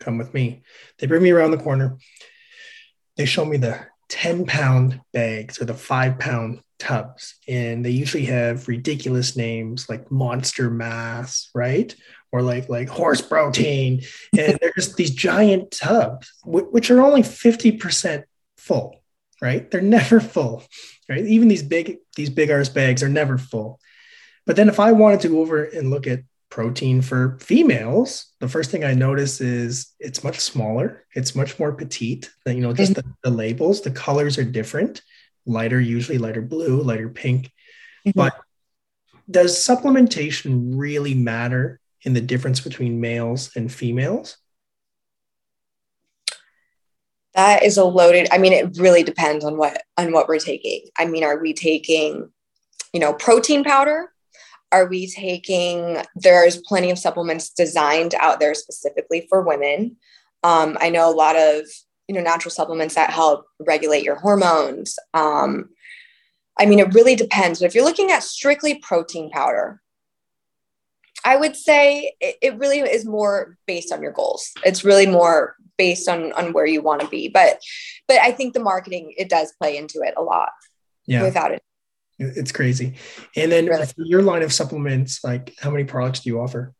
[0.00, 0.62] come with me.
[0.98, 1.98] They bring me around the corner.
[3.18, 7.36] They show me the 10 pound bags or the five pound tubs.
[7.48, 11.94] And they usually have ridiculous names like Monster Mass, right?
[12.30, 14.02] Or like like horse protein.
[14.38, 18.24] And they're just these giant tubs, which are only 50%
[18.58, 19.02] full,
[19.40, 19.70] right?
[19.70, 20.62] They're never full,
[21.08, 21.24] right?
[21.24, 23.80] Even these big, these big arse bags are never full.
[24.44, 26.20] But then if I wanted to go over and look at
[26.52, 31.06] protein for females, the first thing I notice is it's much smaller.
[31.14, 32.30] It's much more petite.
[32.44, 33.08] Than, you know, just mm-hmm.
[33.22, 35.00] the, the, labels, the colors are different.
[35.46, 37.46] Lighter, usually lighter blue, lighter pink.
[38.06, 38.10] Mm-hmm.
[38.14, 38.34] But
[39.30, 44.36] does supplementation really matter in the difference between males and females?
[47.34, 48.28] That is a loaded.
[48.30, 50.82] I mean, it really depends on what on what we're taking.
[50.98, 52.30] I mean, are we taking,
[52.92, 54.12] you know, protein powder?
[54.72, 59.96] Are we taking there's plenty of supplements designed out there specifically for women.
[60.42, 61.66] Um, i know a lot of
[62.08, 64.98] you know natural supplements that help regulate your hormones.
[65.14, 65.68] Um,
[66.58, 69.80] i mean it really depends but if you're looking at strictly protein powder
[71.24, 74.50] i would say it, it really is more based on your goals.
[74.64, 77.60] It's really more based on on where you want to be but
[78.06, 80.50] but i think the marketing it does play into it a lot
[81.06, 81.22] yeah.
[81.22, 81.62] without it
[82.36, 82.94] it's crazy.
[83.36, 83.86] And then really?
[83.96, 86.74] your line of supplements, like how many products do you offer?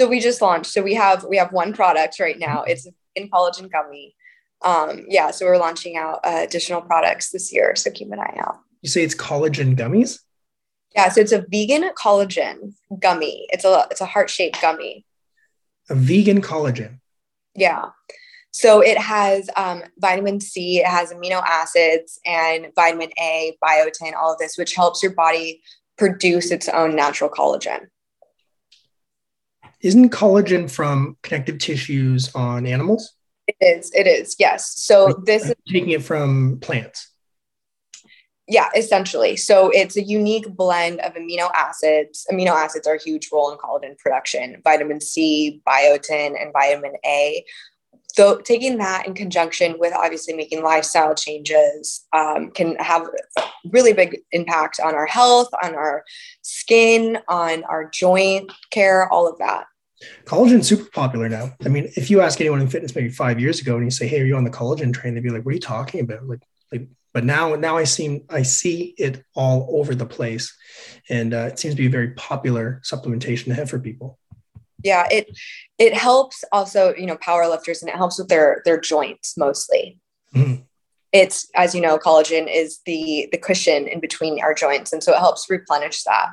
[0.00, 0.70] So we just launched.
[0.70, 2.62] So we have we have one product right now.
[2.62, 4.14] It's in collagen gummy.
[4.62, 7.74] Um, yeah, so we're launching out uh, additional products this year.
[7.74, 8.58] So keep an eye out.
[8.80, 10.20] You say it's collagen gummies?
[10.94, 13.46] Yeah, so it's a vegan collagen gummy.
[13.50, 15.04] It's a it's a heart shaped gummy.
[15.88, 17.00] A vegan collagen.
[17.54, 17.90] Yeah.
[18.52, 24.34] So it has um, vitamin C, it has amino acids, and vitamin A, biotin, all
[24.34, 25.62] of this, which helps your body
[25.96, 27.86] produce its own natural collagen.
[29.80, 33.14] Isn't collagen from connective tissues on animals?
[33.48, 33.90] It is.
[33.94, 34.36] It is.
[34.38, 34.80] Yes.
[34.82, 37.08] So this is taking it from plants.
[38.46, 39.36] Yeah, essentially.
[39.36, 42.26] So it's a unique blend of amino acids.
[42.30, 44.60] Amino acids are a huge role in collagen production.
[44.62, 47.44] Vitamin C, biotin, and vitamin A
[48.12, 53.08] so taking that in conjunction with obviously making lifestyle changes um, can have
[53.70, 56.04] really big impact on our health on our
[56.42, 59.64] skin on our joint care all of that.
[60.24, 61.52] Collagen's super popular now.
[61.64, 64.06] I mean if you ask anyone in fitness maybe five years ago and you say
[64.06, 65.14] hey are you on the collagen train?
[65.14, 66.26] they'd be like what are you talking about?
[66.26, 70.54] Like like but now now i see i see it all over the place.
[71.08, 74.18] And uh, it seems to be a very popular supplementation to have for people
[74.84, 75.36] yeah it
[75.78, 79.98] it helps also you know power lifters and it helps with their their joints mostly.
[80.34, 80.62] Mm-hmm.
[81.12, 85.12] it's as you know collagen is the the cushion in between our joints and so
[85.12, 86.28] it helps replenish that.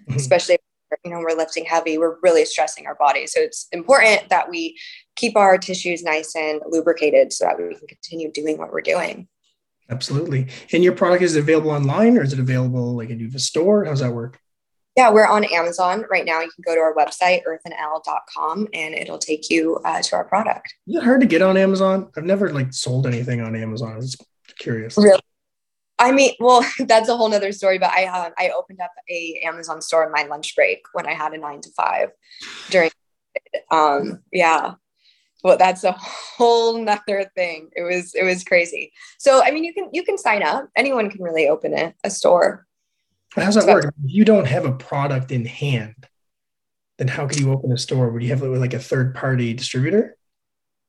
[0.00, 0.16] Mm-hmm.
[0.16, 0.58] especially
[1.04, 3.26] you know we're lifting heavy we're really stressing our body.
[3.26, 4.78] So it's important that we
[5.16, 9.28] keep our tissues nice and lubricated so that we can continue doing what we're doing.
[9.90, 10.48] Absolutely.
[10.72, 13.84] And your product is available online or is it available like in a store?
[13.84, 14.40] How's that work
[14.96, 16.40] yeah, we're on Amazon right now.
[16.40, 20.74] You can go to our website, earthandl.com, and it'll take you uh, to our product.
[20.86, 22.10] Is it hard to get on Amazon?
[22.16, 23.94] I've never like sold anything on Amazon.
[23.94, 24.16] I was
[24.58, 24.96] curious.
[24.96, 25.20] Really?
[25.98, 29.40] I mean, well, that's a whole nother story, but I uh, I opened up a
[29.44, 32.10] Amazon store in my lunch break when I had a nine to five
[32.70, 32.90] during,
[33.70, 34.74] um, yeah,
[35.44, 37.68] well, that's a whole nother thing.
[37.76, 38.92] It was, it was crazy.
[39.18, 40.68] So, I mean, you can, you can sign up.
[40.74, 42.66] Anyone can really open a, a store.
[43.34, 43.94] How's that work?
[44.04, 46.06] If you don't have a product in hand,
[46.98, 48.10] then how could you open a store?
[48.10, 50.16] Would you have it with like a third party distributor?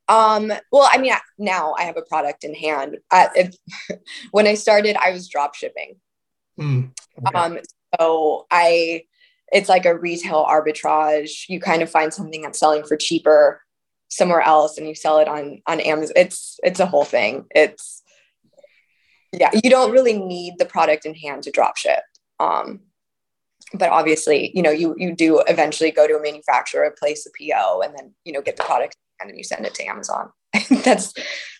[0.07, 2.97] Um, well, I mean, now I have a product in hand.
[3.11, 3.55] I, if,
[4.31, 5.95] when I started, I was drop shipping.
[6.59, 6.91] Mm,
[7.27, 7.37] okay.
[7.37, 7.59] Um,
[7.99, 9.05] so I,
[9.51, 11.49] it's like a retail arbitrage.
[11.49, 13.61] You kind of find something that's selling for cheaper
[14.09, 16.13] somewhere else and you sell it on, on Amazon.
[16.15, 17.45] It's, it's a whole thing.
[17.49, 18.03] It's,
[19.31, 22.01] yeah, you don't really need the product in hand to drop ship.
[22.39, 22.81] Um,
[23.73, 27.81] but obviously, you know, you you do eventually go to a manufacturer, place a PO,
[27.81, 30.31] and then you know get the product and then you send it to Amazon.
[30.83, 31.13] That's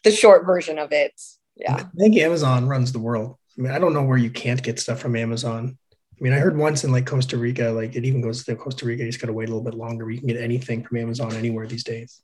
[0.04, 1.14] the short version of it.
[1.56, 1.76] Yeah.
[1.76, 3.38] I think Amazon runs the world.
[3.58, 5.78] I mean, I don't know where you can't get stuff from Amazon.
[5.94, 8.86] I mean, I heard once in like Costa Rica, like it even goes to Costa
[8.86, 10.10] Rica, you just got to wait a little bit longer.
[10.10, 12.22] You can get anything from Amazon anywhere these days.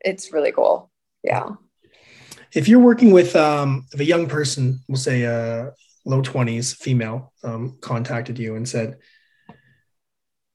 [0.00, 0.90] It's really cool.
[1.22, 1.50] Yeah.
[2.52, 5.70] If you're working with um, if a young person, we'll say uh,
[6.08, 8.96] low 20s, female, um, contacted you and said,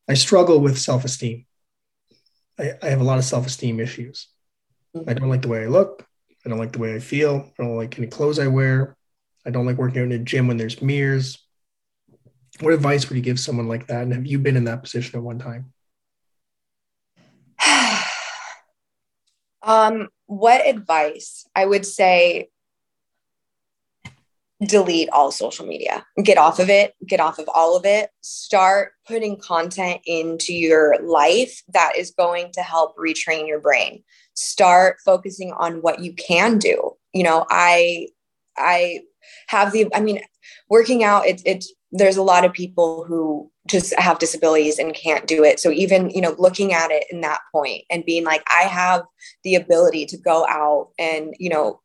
[0.09, 1.45] I struggle with self esteem.
[2.59, 4.27] I, I have a lot of self esteem issues.
[4.95, 5.09] Mm-hmm.
[5.09, 6.05] I don't like the way I look.
[6.45, 7.51] I don't like the way I feel.
[7.57, 8.97] I don't like any clothes I wear.
[9.45, 11.37] I don't like working out in a gym when there's mirrors.
[12.59, 14.03] What advice would you give someone like that?
[14.03, 15.71] And have you been in that position at one time?
[19.61, 21.45] um, what advice?
[21.55, 22.49] I would say
[24.67, 26.05] delete all social media.
[26.23, 28.09] Get off of it, get off of all of it.
[28.21, 34.03] Start putting content into your life that is going to help retrain your brain.
[34.35, 36.91] Start focusing on what you can do.
[37.13, 38.07] You know, I
[38.57, 39.01] I
[39.47, 40.21] have the I mean,
[40.69, 45.27] working out it's it's there's a lot of people who just have disabilities and can't
[45.27, 45.59] do it.
[45.59, 49.03] So even, you know, looking at it in that point and being like I have
[49.43, 51.79] the ability to go out and, you know,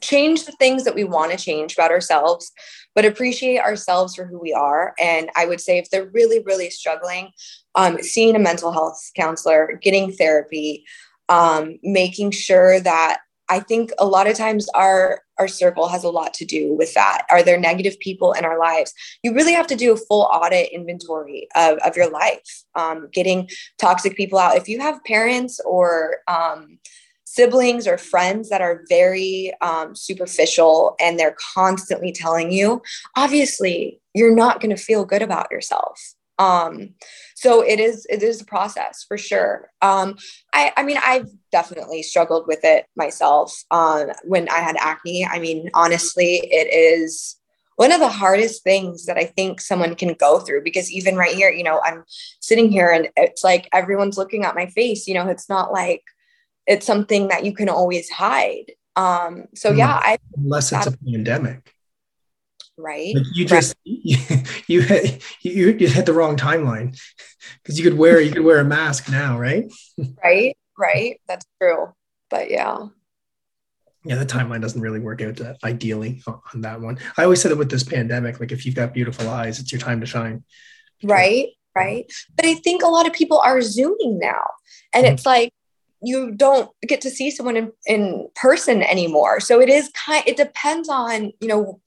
[0.00, 2.50] change the things that we want to change about ourselves,
[2.94, 4.94] but appreciate ourselves for who we are.
[5.00, 7.30] And I would say if they're really, really struggling,
[7.74, 10.84] um, seeing a mental health counselor, getting therapy,
[11.28, 16.10] um, making sure that I think a lot of times our our circle has a
[16.10, 17.26] lot to do with that.
[17.30, 18.92] Are there negative people in our lives?
[19.24, 23.48] You really have to do a full audit inventory of, of your life, um, getting
[23.78, 24.56] toxic people out.
[24.56, 26.78] If you have parents or um,
[27.30, 32.82] siblings or friends that are very um, superficial and they're constantly telling you,
[33.14, 35.96] obviously you're not going to feel good about yourself.
[36.40, 36.94] Um,
[37.36, 39.70] so it is it is a process for sure.
[39.80, 40.16] Um,
[40.52, 43.62] I, I mean, I've definitely struggled with it myself.
[43.70, 47.36] Um, when I had acne, I mean, honestly, it is
[47.76, 51.34] one of the hardest things that I think someone can go through because even right
[51.34, 52.02] here, you know, I'm
[52.40, 55.06] sitting here and it's like everyone's looking at my face.
[55.06, 56.02] You know, it's not like
[56.66, 58.72] it's something that you can always hide.
[58.96, 61.74] Um, so yeah, I unless it's a pandemic,
[62.76, 63.14] right?
[63.14, 64.62] Like you just right.
[64.66, 64.82] you,
[65.42, 66.98] you you hit the wrong timeline
[67.62, 69.70] because you could wear you could wear a mask now, right?
[70.22, 71.20] right, right.
[71.28, 71.94] That's true.
[72.28, 72.86] But yeah.
[74.04, 76.98] Yeah, the timeline doesn't really work out to, ideally on that one.
[77.18, 79.80] I always said that with this pandemic, like if you've got beautiful eyes, it's your
[79.80, 80.42] time to shine.
[81.02, 82.10] Right, right.
[82.34, 84.42] But I think a lot of people are zooming now,
[84.94, 85.14] and mm-hmm.
[85.14, 85.52] it's like
[86.02, 89.40] you don't get to see someone in, in person anymore.
[89.40, 91.80] So it is kind it depends on, you know,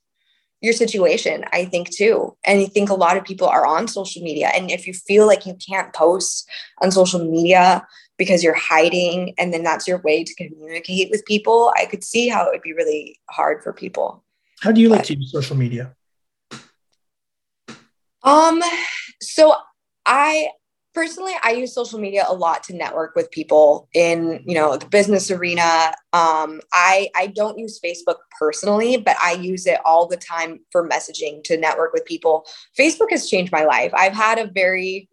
[0.62, 2.38] your situation, I think too.
[2.46, 4.50] And I think a lot of people are on social media.
[4.56, 6.50] And if you feel like you can't post
[6.82, 7.86] on social media
[8.18, 12.30] because you're hiding and then that's your way to communicate with people, I could see
[12.30, 14.24] how it would be really hard for people.
[14.62, 15.94] How do you like to use social media?
[18.24, 18.62] Um,
[19.22, 19.56] so
[20.06, 20.48] I
[20.94, 24.86] personally i use social media a lot to network with people in you know the
[24.88, 25.92] business arena.
[26.14, 30.88] Um, i i don't use facebook personally but i use it all the time for
[30.88, 32.46] messaging to network with people.
[32.78, 33.92] Facebook has changed my life.
[33.96, 35.10] I've had a very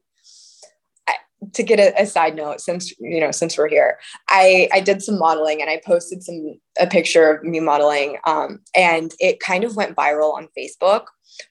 [1.55, 5.03] to get a, a, side note since you know since we're here i i did
[5.03, 9.65] some modeling and i posted some a picture of me modeling um, and it kind
[9.65, 11.05] of went viral on facebook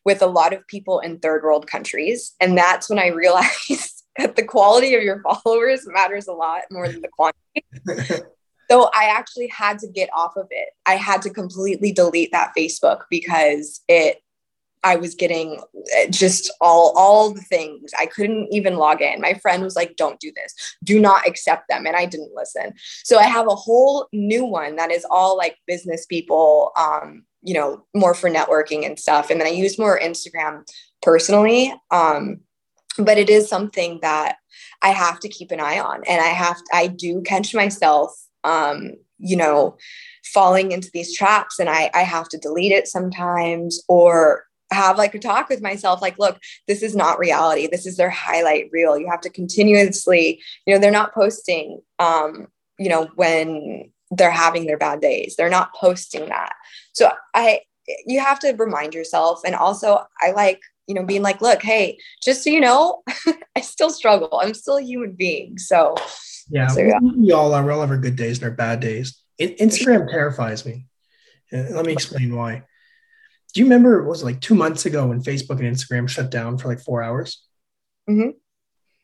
[0.06, 2.34] with a lot of people in third world countries.
[2.39, 6.88] And that's when i realized that the quality of your followers matters a lot more
[6.88, 8.23] than the quantity.
[8.71, 10.69] so I actually had to get off of it.
[10.86, 14.21] I had to completely delete that Facebook because it
[14.82, 15.60] I was getting
[15.97, 17.91] eh, just all all the things.
[17.99, 19.19] I couldn't even log in.
[19.19, 20.53] My friend was like, "Don't do this.
[20.86, 22.73] Do not accept them." And I didn't listen.
[23.03, 27.53] So I have a whole new one that is all like business people um, you
[27.53, 29.29] know, more for networking and stuff.
[29.29, 30.69] And then I use more Instagram
[31.01, 31.73] personally.
[31.91, 32.41] Um,
[32.97, 34.38] but it is something that
[34.82, 36.04] I have to keep an eye on.
[36.08, 38.12] And I have, to, I do catch myself,
[38.43, 39.78] um, you know,
[40.34, 45.15] falling into these traps and I, I have to delete it sometimes or have like
[45.15, 47.67] a talk with myself like look this is not reality.
[47.67, 48.97] This is their highlight reel.
[48.97, 52.47] You have to continuously you know they're not posting um
[52.78, 55.36] you know when they're having their bad days.
[55.36, 56.53] They're not posting that.
[56.93, 57.61] So i
[58.05, 59.41] you have to remind yourself.
[59.43, 60.59] And also i like
[60.90, 63.04] you know, being like, look, hey, just so you know,
[63.56, 64.40] I still struggle.
[64.42, 65.60] I'm still a human being.
[65.60, 65.96] So,
[66.50, 66.98] yeah, so, yeah.
[67.16, 67.64] we all are.
[67.64, 69.22] We all have our good days and our bad days.
[69.40, 70.88] Instagram terrifies me.
[71.52, 72.64] And let me explain why.
[73.54, 76.58] Do you remember it was like two months ago when Facebook and Instagram shut down
[76.58, 77.44] for like four hours?
[78.10, 78.32] Mm-hmm.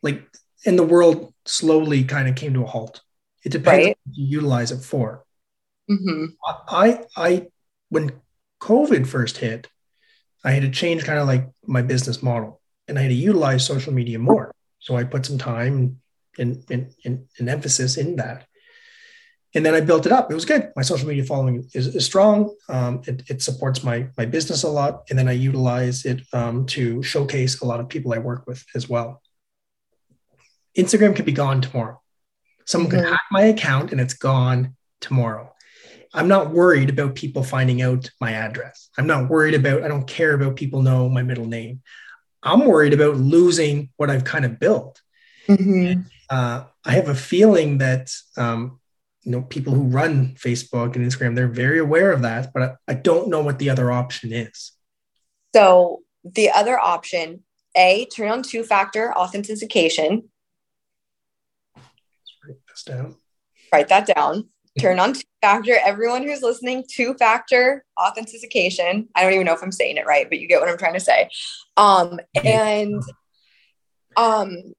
[0.01, 0.27] Like,
[0.65, 3.01] and the world slowly kind of came to a halt.
[3.43, 3.97] It depends Right.
[4.03, 5.23] what you utilize it for.
[5.89, 6.25] Mm-hmm.
[6.67, 7.47] I, I,
[7.89, 8.11] when
[8.59, 9.67] COVID first hit,
[10.45, 13.65] I had to change kind of like my business model and I had to utilize
[13.65, 14.51] social media more.
[14.79, 15.99] So I put some time
[16.37, 18.45] and, and, and, and emphasis in that.
[19.55, 20.29] And then I built it up.
[20.29, 20.71] It was good.
[20.75, 22.53] My social media following is, is strong.
[22.69, 25.05] Um, it, it supports my, my business a lot.
[25.09, 28.63] And then I utilize it um, to showcase a lot of people I work with
[28.75, 29.21] as well.
[30.77, 32.01] Instagram could be gone tomorrow.
[32.65, 33.09] Someone could Mhm.
[33.09, 35.54] hack my account and it's gone tomorrow.
[36.15, 38.89] I'm not worried about people finding out my address.
[38.97, 41.81] I'm not worried about, I don't care about people know my middle name.
[42.41, 45.01] I'm worried about losing what I've kind of built.
[45.47, 46.01] Mm-hmm.
[46.29, 48.79] Uh, I have a feeling that, um,
[49.23, 52.91] you know, people who run Facebook and Instagram, they're very aware of that, but I,
[52.91, 54.71] I don't know what the other option is.
[55.53, 57.43] So the other option,
[57.75, 60.29] A, turn on two-factor authentication.
[61.75, 63.15] Let's write this down.
[63.73, 64.49] Write that down.
[64.79, 65.77] Turn on two-factor.
[65.85, 69.07] Everyone who's listening, two-factor authentication.
[69.15, 70.93] I don't even know if I'm saying it right, but you get what I'm trying
[70.95, 71.29] to say.
[71.77, 73.01] Um, and
[74.17, 74.73] um,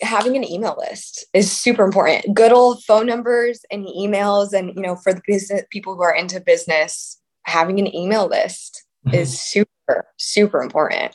[0.00, 2.34] having an email list is super important.
[2.34, 6.14] Good old phone numbers and emails, and you know, for the business people who are
[6.14, 11.14] into business, having an email list is super, super important.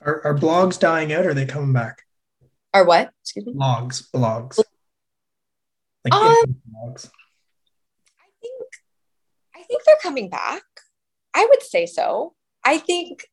[0.00, 2.02] Are, are blogs dying out or are they coming back?
[2.74, 3.12] Are what?
[3.20, 3.52] Excuse me.
[3.52, 4.58] Blogs, blogs.
[6.04, 6.60] Like Um.
[8.20, 8.62] I think
[9.54, 10.62] I think they're coming back.
[11.34, 12.34] I would say so.
[12.64, 13.26] I think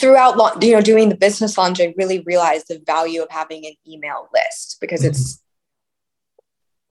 [0.00, 3.74] throughout you know doing the business launch, I really realized the value of having an
[3.86, 5.42] email list because it's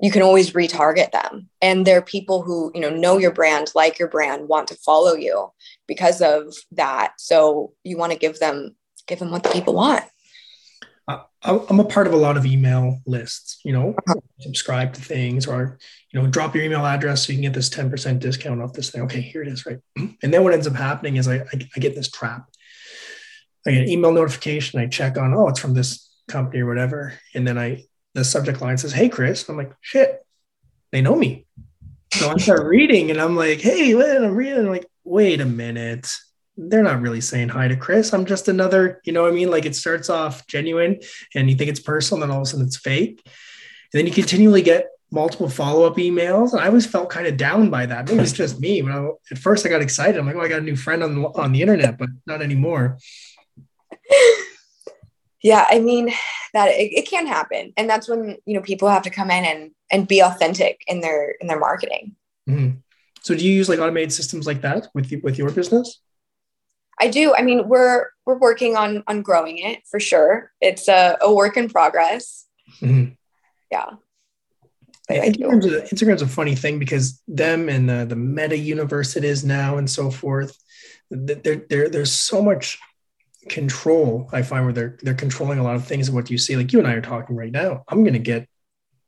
[0.04, 3.98] you can always retarget them and they're people who you know know your brand like
[3.98, 5.50] your brand want to follow you
[5.88, 8.76] because of that so you want to give them
[9.08, 10.04] give them what the people want
[11.08, 14.16] I- I'm a part of a lot of email lists, you know, uh-huh.
[14.40, 15.78] subscribe to things or,
[16.12, 18.92] you know, drop your email address so you can get this 10% discount off this
[18.92, 19.02] thing.
[19.04, 19.80] Okay, here it is, right?
[20.24, 22.50] And then what ends up happening is I, I, I get this trap.
[23.68, 24.80] I get an email notification.
[24.80, 27.14] I check on, oh, it's from this company or whatever.
[27.34, 27.84] And then I,
[28.14, 29.48] the subject line says, hey, Chris.
[29.50, 30.26] I'm like, shit,
[30.92, 31.46] they know me.
[32.14, 34.60] So I start reading and I'm like, hey, wait, I'm reading.
[34.60, 36.10] I'm like, wait a minute
[36.58, 38.14] they're not really saying hi to Chris.
[38.14, 39.50] I'm just another, you know what I mean?
[39.50, 41.00] Like it starts off genuine
[41.34, 43.22] and you think it's personal, then all of a sudden it's fake.
[43.26, 46.52] And then you continually get multiple follow-up emails.
[46.54, 48.08] And I always felt kind of down by that.
[48.08, 48.82] Maybe it's just me.
[48.82, 50.18] When I, at first I got excited.
[50.20, 52.42] I'm like, oh, I got a new friend on the, on the internet, but not
[52.42, 52.98] anymore.
[55.42, 56.10] yeah i mean
[56.54, 59.44] that it, it can happen and that's when you know people have to come in
[59.46, 62.16] and and be authentic in their in their marketing
[62.50, 62.78] Mhm.
[63.22, 66.02] So do you use like automated systems like that with you, with your business?
[67.00, 71.18] I do i mean we're we're working on on growing it for sure it's a,
[71.22, 72.46] a work in progress
[72.82, 73.16] Mhm.
[73.72, 73.86] yeah
[75.08, 75.44] but Yeah, I do.
[75.44, 79.44] Instagram's, a, Instagram's a funny thing because them and the, the meta universe it is
[79.44, 80.58] now and so forth,
[81.12, 82.80] th- there, there, there's so much
[83.50, 86.56] control I find where they're they're controlling a lot of things of what you see.
[86.56, 87.84] Like you and I are talking right now.
[87.90, 88.48] I'm gonna get,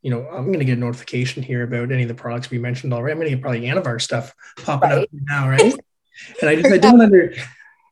[0.02, 2.92] you know, I'm gonna get a notification here about any of the products we mentioned
[2.92, 3.12] already.
[3.12, 5.72] I'm gonna get probably Anavar stuff popping up now, right?
[6.42, 7.32] and I just I don't under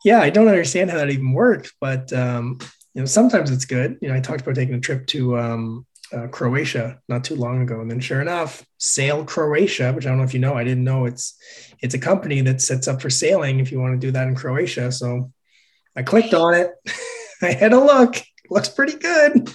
[0.04, 2.58] yeah, I don't understand how that even works, but um,
[2.94, 3.98] you know, sometimes it's good.
[4.00, 7.62] You know, I talked about taking a trip to um uh, Croatia not too long
[7.62, 10.62] ago, and then sure enough, Sail Croatia, which I don't know if you know, I
[10.62, 11.36] didn't know it's
[11.80, 14.34] it's a company that sets up for sailing if you want to do that in
[14.34, 14.92] Croatia.
[14.92, 15.32] So
[15.96, 16.70] I clicked on it.
[17.42, 18.16] I had a look.
[18.50, 19.50] Looks pretty good.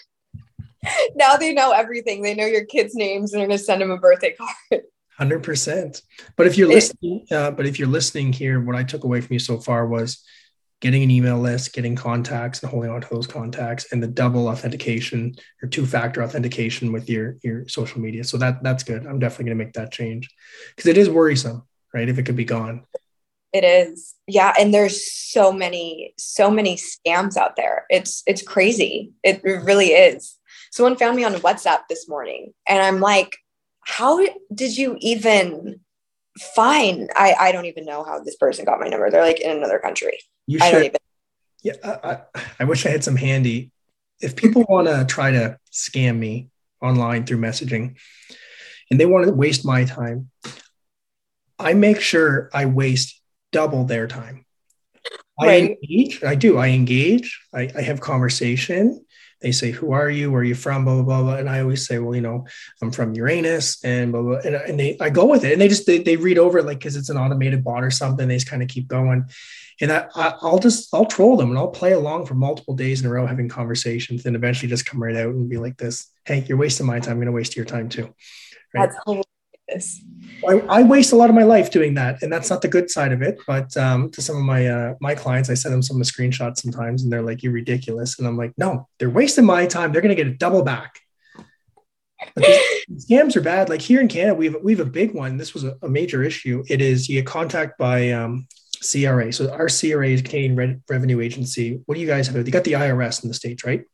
[1.14, 3.90] now they know everything they know your kids names and they're going to send them
[3.90, 4.82] a birthday card
[5.20, 6.00] Hundred percent.
[6.36, 9.34] But if you're listening, uh, but if you're listening here, what I took away from
[9.34, 10.24] you so far was
[10.80, 14.48] getting an email list, getting contacts, and holding on to those contacts, and the double
[14.48, 18.24] authentication or two-factor authentication with your your social media.
[18.24, 19.06] So that that's good.
[19.06, 20.30] I'm definitely going to make that change
[20.74, 22.08] because it is worrisome, right?
[22.08, 22.86] If it could be gone.
[23.52, 24.14] It is.
[24.26, 27.84] Yeah, and there's so many so many scams out there.
[27.90, 29.12] It's it's crazy.
[29.22, 30.38] It really is.
[30.72, 33.36] Someone found me on WhatsApp this morning and I'm like,
[33.98, 34.14] "How
[34.54, 35.80] did you even
[36.54, 39.10] find I I don't even know how this person got my number.
[39.10, 40.16] They're like in another country.
[40.46, 40.86] You I don't should.
[40.86, 41.00] even
[41.62, 43.72] Yeah, I, I, I wish I had some handy.
[44.20, 47.96] If people want to try to scam me online through messaging
[48.90, 50.30] and they want to waste my time,
[51.58, 53.20] I make sure I waste
[53.52, 54.46] double their time.
[55.38, 55.78] I Right.
[55.82, 56.58] engage, I do.
[56.58, 59.04] I engage, I, I have conversation,
[59.40, 60.30] they say, Who are you?
[60.30, 60.84] Where are you from?
[60.84, 61.36] Blah, blah, blah, blah.
[61.36, 62.46] And I always say, Well, you know,
[62.82, 64.38] I'm from Uranus and blah, blah.
[64.44, 66.66] And, and they, I go with it and they just, they, they read over it
[66.66, 68.28] like, because it's an automated bot or something.
[68.28, 69.26] They just kind of keep going.
[69.80, 73.00] And I, I, I'll just, I'll troll them and I'll play along for multiple days
[73.00, 76.08] in a row having conversations and eventually just come right out and be like this
[76.26, 77.12] Hey, you're wasting my time.
[77.12, 78.14] I'm going to waste your time too.
[78.74, 78.88] Right?
[78.88, 79.26] That's hilarious.
[80.48, 82.90] I, I, waste a lot of my life doing that, and that's not the good
[82.90, 83.38] side of it.
[83.46, 86.10] But um, to some of my uh, my clients, I send them some of the
[86.10, 89.92] screenshots sometimes, and they're like, "You're ridiculous," and I'm like, "No, they're wasting my time.
[89.92, 91.00] They're going to get a double back."
[92.34, 93.68] But these, scams are bad.
[93.68, 95.36] Like here in Canada, we have we have a big one.
[95.36, 96.64] This was a, a major issue.
[96.68, 98.46] It is you get contact by um,
[98.80, 99.32] CRA.
[99.32, 101.80] So our CRA is Canadian Re- Revenue Agency.
[101.84, 102.46] What do you guys have?
[102.46, 103.84] You got the IRS in the states, right?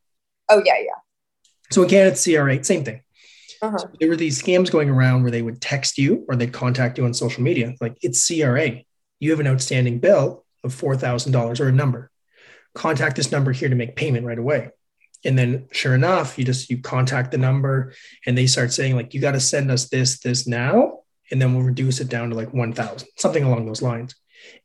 [0.49, 0.91] Oh yeah, yeah.
[1.71, 3.01] So in Canada, it's CRA, same thing.
[3.61, 3.77] Uh-huh.
[3.77, 6.97] So there were these scams going around where they would text you or they'd contact
[6.97, 7.73] you on social media.
[7.81, 8.81] Like it's CRA.
[9.19, 12.11] You have an outstanding bill of $4,000 or a number.
[12.75, 14.69] Contact this number here to make payment right away.
[15.25, 17.93] And then sure enough, you just, you contact the number
[18.25, 20.99] and they start saying like, you got to send us this, this now.
[21.31, 24.15] And then we'll reduce it down to like 1,000, something along those lines.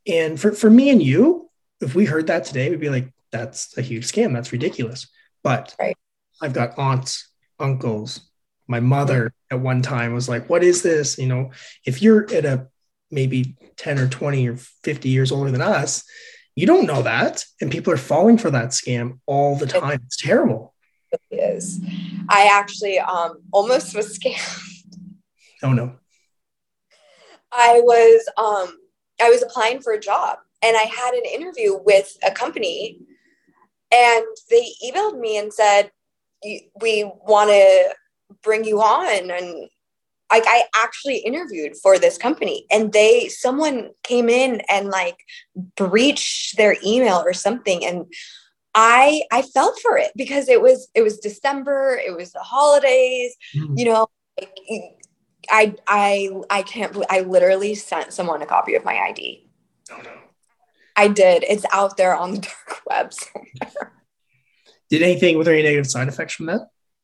[0.07, 1.49] And for, for me and you,
[1.81, 4.33] if we heard that today, we'd be like, that's a huge scam.
[4.33, 5.07] That's ridiculous.
[5.43, 5.97] But right.
[6.41, 7.29] I've got aunts,
[7.59, 8.29] uncles,
[8.73, 11.19] my mother at one time was like, What is this?
[11.19, 11.51] You know,
[11.85, 12.67] if you're at a
[13.11, 16.03] maybe 10 or 20 or 50 years older than us,
[16.55, 17.45] you don't know that.
[17.61, 20.01] And people are falling for that scam all the time.
[20.07, 20.73] It's terrible.
[21.11, 21.79] It is.
[22.29, 24.59] I actually um, almost was scammed.
[25.61, 25.93] Oh no.
[27.51, 28.75] I was um,
[29.21, 32.97] I was applying for a job and I had an interview with a company
[33.93, 35.91] and they emailed me and said,
[36.81, 37.95] we want to
[38.41, 39.69] bring you on and
[40.31, 45.17] like I actually interviewed for this company and they someone came in and like
[45.75, 48.05] breached their email or something and
[48.75, 53.35] I I felt for it because it was it was December, it was the holidays,
[53.55, 53.77] mm-hmm.
[53.77, 54.07] you know,
[54.39, 54.51] like,
[55.51, 59.47] I I I can't I literally sent someone a copy of my ID.
[59.91, 60.11] Oh no.
[60.95, 61.43] I did.
[61.47, 63.93] It's out there on the dark web somewhere.
[64.89, 66.61] Did anything were there any negative side effects from that?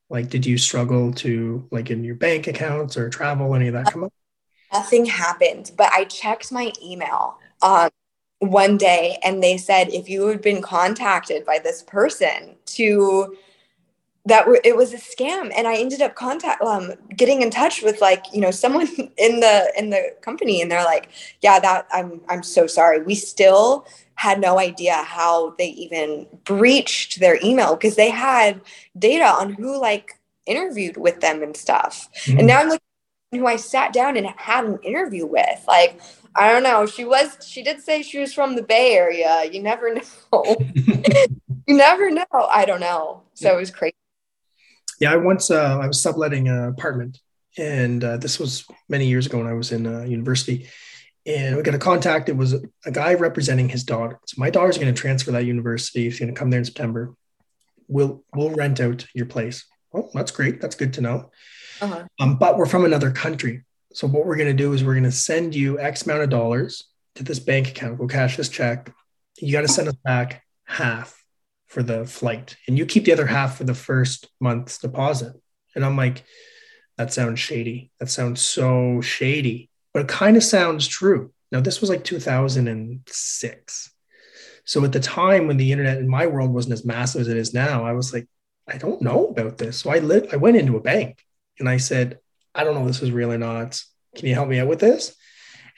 [0.09, 3.91] Like, did you struggle to like in your bank accounts or travel, any of that
[3.91, 4.13] come up?
[4.73, 7.89] Nothing happened, but I checked my email um,
[8.39, 13.35] one day and they said if you had been contacted by this person to
[14.25, 17.81] that were, it was a scam and i ended up contact um, getting in touch
[17.81, 18.87] with like you know someone
[19.17, 21.09] in the in the company and they're like
[21.41, 23.85] yeah that i'm i'm so sorry we still
[24.19, 28.59] had no idea how they even breached their email because they had
[28.97, 32.09] data on who like interviewed with them and stuff.
[32.25, 32.37] Mm-hmm.
[32.37, 32.81] And now I'm looking
[33.31, 35.63] who I sat down and had an interview with.
[35.69, 36.01] Like,
[36.35, 36.85] I don't know.
[36.85, 39.45] She was, she did say she was from the Bay Area.
[39.49, 39.93] You never
[40.33, 40.57] know.
[40.75, 42.25] you never know.
[42.33, 43.21] I don't know.
[43.35, 43.95] So it was crazy.
[44.99, 47.21] Yeah, I once uh, I was subletting an apartment,
[47.57, 50.67] and uh, this was many years ago when I was in uh, university
[51.29, 52.27] and we got a contact.
[52.27, 54.19] It was a guy representing his daughter.
[54.25, 56.09] So my daughter's going to transfer that university.
[56.09, 57.13] She's going to come there in September.
[57.87, 59.65] We'll we'll rent out your place.
[59.93, 60.59] Oh, that's great.
[60.59, 61.31] That's good to know.
[61.81, 62.05] Uh-huh.
[62.19, 63.63] Um, but we're from another country.
[63.93, 66.29] So what we're going to do is we're going to send you X amount of
[66.29, 67.99] dollars to this bank account.
[67.99, 68.91] We'll cash this check.
[69.37, 71.23] You got to send us back half
[71.67, 75.33] for the flight, and you keep the other half for the first month's deposit.
[75.75, 76.23] And I'm like,
[76.97, 77.91] that sounds shady.
[77.99, 81.31] That sounds so shady but it kind of sounds true.
[81.51, 83.91] Now, this was like 2006.
[84.65, 87.37] So at the time when the internet in my world wasn't as massive as it
[87.37, 88.27] is now, I was like,
[88.67, 89.79] I don't know about this.
[89.79, 91.25] So I lit, I went into a bank
[91.59, 92.19] and I said,
[92.53, 93.81] I don't know if this is real or not.
[94.15, 95.15] Can you help me out with this?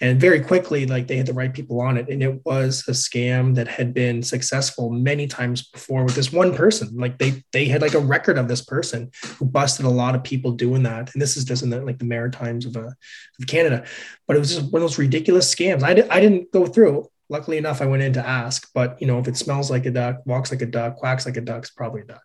[0.02, 2.92] And very quickly like they had the right people on it and it was a
[2.92, 6.98] scam that had been successful many times before with this one person.
[6.98, 10.24] Like they they had like a record of this person who busted a lot of
[10.24, 11.14] people doing that.
[11.14, 13.86] And this is just in the, like the maritimes of, uh, of canada.
[14.28, 15.84] But it was just one of those ridiculous scams.
[15.84, 17.08] I, di- I didn't go through.
[17.30, 18.72] Luckily enough i went in to ask.
[18.74, 21.38] But you know if it smells like a duck walks like a duck quacks like
[21.38, 22.24] a duck it's probably a duck.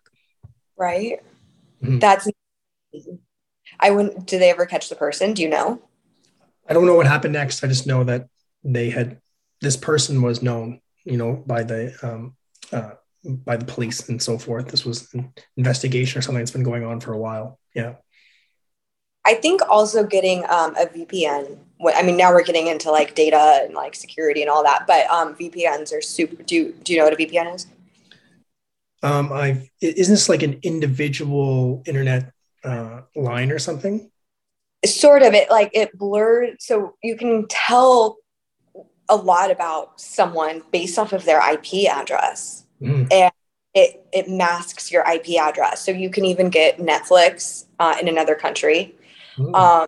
[0.77, 1.21] Right?
[1.83, 1.99] Mm-hmm.
[1.99, 2.27] that's
[3.79, 5.33] i wouldn't do they ever catch the person?
[5.33, 5.79] Do you know
[6.69, 7.63] I don't know what happened next.
[7.63, 8.27] I just know that
[8.63, 9.19] they had
[9.61, 12.35] this person was known, you know, by the um,
[12.71, 12.91] uh,
[13.23, 14.67] by the police and so forth.
[14.67, 17.59] This was an investigation or something that's been going on for a while.
[17.73, 17.95] Yeah.
[19.25, 21.57] I think also getting um, a VPN.
[21.93, 25.05] I mean, now we're getting into like data and like security and all that, but
[25.07, 26.41] um, VPNs are super.
[26.43, 27.67] Do you, do you know what a VPN is?
[29.03, 32.31] Um, I isn't this like an individual internet
[32.63, 34.09] uh, line or something?
[34.87, 38.17] Sort of it like it blurred so you can tell
[39.09, 42.65] a lot about someone based off of their IP address.
[42.81, 43.11] Mm.
[43.11, 43.31] And
[43.73, 48.33] it it masks your IP address, so you can even get Netflix uh, in another
[48.35, 48.95] country
[49.53, 49.87] um,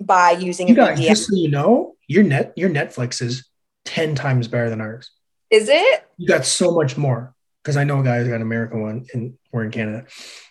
[0.00, 0.96] by using you VPN.
[0.96, 3.48] just so you know, your net your Netflix is
[3.84, 5.10] ten times better than ours.
[5.50, 6.08] Is it?
[6.18, 9.06] You got so much more because I know a guy who's got an American one
[9.12, 10.06] and we're in Canada.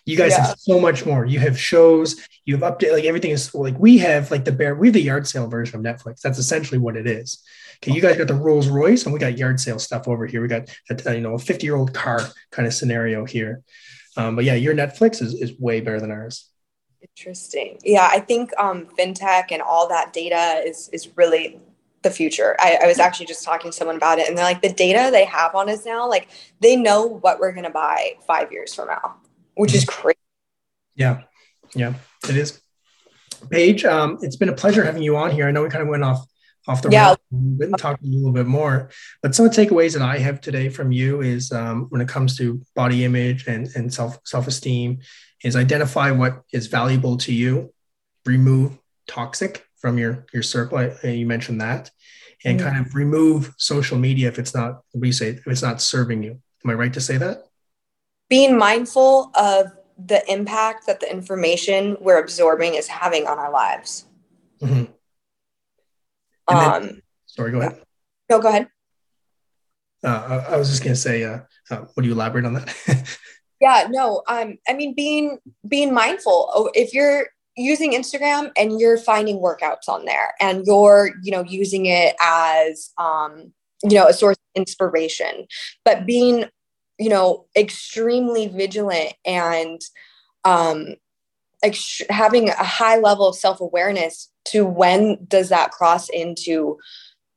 [0.06, 0.46] You guys Yeah.
[0.46, 1.24] have so much more.
[1.24, 4.74] You have shows, you have update, like everything is like we have like the bear,
[4.74, 6.20] we have the yard sale version of Netflix.
[6.20, 7.42] That's essentially what it is.
[7.82, 10.42] Okay, you guys got the Rolls Royce and we got yard sale stuff over here.
[10.42, 13.62] We got a, you know a 50 year old car kind of scenario here.
[14.16, 16.48] Um, but yeah, your Netflix is, is way better than ours.
[17.02, 17.78] Interesting.
[17.82, 21.58] Yeah, I think um, fintech and all that data is is really
[22.02, 22.56] the future.
[22.58, 25.10] I, I was actually just talking to someone about it, and they're like, the data
[25.10, 26.28] they have on us now, like
[26.60, 29.16] they know what we're gonna buy five years from now,
[29.54, 30.18] which is crazy.
[30.94, 31.22] Yeah,
[31.74, 31.94] yeah,
[32.28, 32.60] it is.
[33.50, 35.46] Paige, um, it's been a pleasure having you on here.
[35.48, 36.26] I know we kind of went off
[36.68, 37.06] off the Yeah.
[37.06, 38.90] rails and talked a little bit more,
[39.22, 42.08] but some of the takeaways that I have today from you is um, when it
[42.08, 44.98] comes to body image and and self self esteem,
[45.42, 47.72] is identify what is valuable to you,
[48.26, 50.78] remove toxic from your your circle.
[50.78, 51.90] I, you mentioned that,
[52.44, 52.62] and Mhm.
[52.64, 56.40] kind of remove social media if it's not do say if it's not serving you.
[56.64, 57.44] Am I right to say that?
[58.28, 64.06] Being mindful of the impact that the information we're absorbing is having on our lives.
[64.60, 64.92] Mhm.
[66.48, 67.82] And then- Um, Sorry, go ahead.
[68.28, 68.68] no, go ahead.
[70.02, 72.68] Uh, I I was just going to say, uh, uh, would you elaborate on that?
[73.62, 74.22] Yeah, no.
[74.26, 76.50] Um, I mean, being being mindful.
[76.54, 77.26] Oh, if you're
[77.60, 82.90] using Instagram and you're finding workouts on there, and you're you know using it as
[82.98, 83.52] um,
[83.82, 85.46] you know a source of inspiration,
[85.84, 86.46] but being
[86.98, 89.80] you know extremely vigilant and
[90.44, 90.94] um,
[91.62, 96.78] ex- having a high level of self awareness to when does that cross into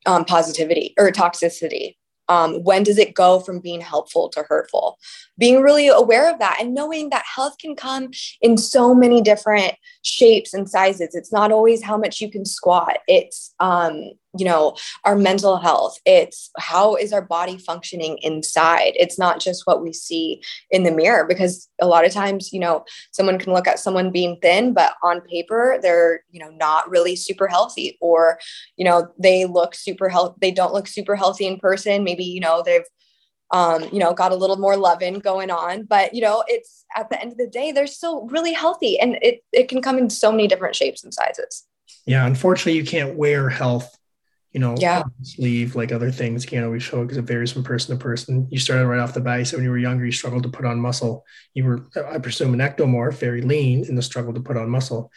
[0.06, 1.96] um, positivity or toxicity.
[2.30, 4.98] Um, when does it go from being helpful to hurtful?
[5.38, 8.12] Being really aware of that and knowing that health can come
[8.42, 9.74] in so many different
[10.04, 11.16] shapes and sizes.
[11.16, 12.98] It's not always how much you can squat.
[13.08, 14.76] It's um you know
[15.06, 15.98] our mental health.
[16.06, 18.94] It's how is our body functioning inside.
[18.96, 22.60] It's not just what we see in the mirror because a lot of times you
[22.60, 26.90] know someone can look at someone being thin but on paper they're you know not
[26.90, 28.40] really super healthy or
[28.76, 32.04] you know they look super healthy they don't look super healthy in person.
[32.04, 32.86] Maybe you know they've
[33.54, 35.84] um, you know, got a little more loving going on.
[35.84, 39.18] But you know, it's at the end of the day, they're still really healthy, and
[39.22, 41.66] it it can come in so many different shapes and sizes.
[42.06, 43.90] yeah, unfortunately, you can't wear health,
[44.52, 45.04] you know, Yeah.
[45.22, 46.44] sleeve like other things.
[46.44, 48.48] You can't always show because it varies from person to person.
[48.52, 49.48] You started right off the bat.
[49.48, 51.24] So when you were younger, you struggled to put on muscle.
[51.54, 51.80] You were,
[52.14, 55.12] I presume, an ectomorph, very lean in the struggle to put on muscle.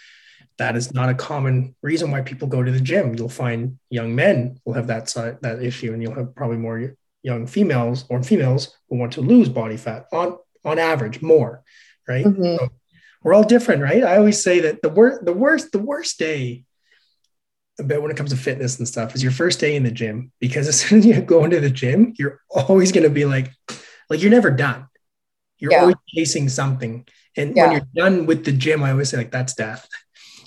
[0.59, 3.14] That is not a common reason why people go to the gym.
[3.16, 6.95] You'll find young men will have that side, that issue, and you'll have probably more
[7.26, 10.28] young females or females who want to lose body fat on
[10.64, 11.52] on average more,
[12.08, 12.24] right?
[12.24, 12.56] Mhm.
[12.58, 12.68] So
[13.22, 14.02] we're all different, right?
[14.04, 16.64] I always say that the worst, the worst, the worst day
[17.78, 20.32] about when it comes to fitness and stuff is your first day in the gym
[20.40, 23.50] because as soon as you go into the gym, you're always going to be like,
[24.08, 24.86] like you're never done.
[25.58, 25.80] You're Yeah.
[25.80, 27.06] always chasing something,
[27.36, 27.62] and Yeah.
[27.62, 29.86] when you're done with the gym, I always say like that's death.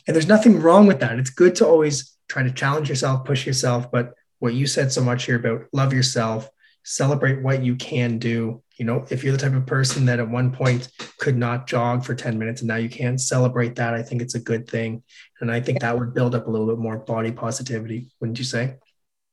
[0.05, 1.19] And there's nothing wrong with that.
[1.19, 3.91] It's good to always try to challenge yourself, push yourself.
[3.91, 6.49] But what you said so much here about love yourself,
[6.83, 8.61] celebrate what you can do.
[8.77, 12.05] You know, if you're the type of person that at one point could not jog
[12.05, 15.03] for 10 minutes and now you can't, celebrate that, I think it's a good thing.
[15.41, 18.45] And I think that would build up a little bit more body positivity, wouldn't you
[18.45, 18.75] say?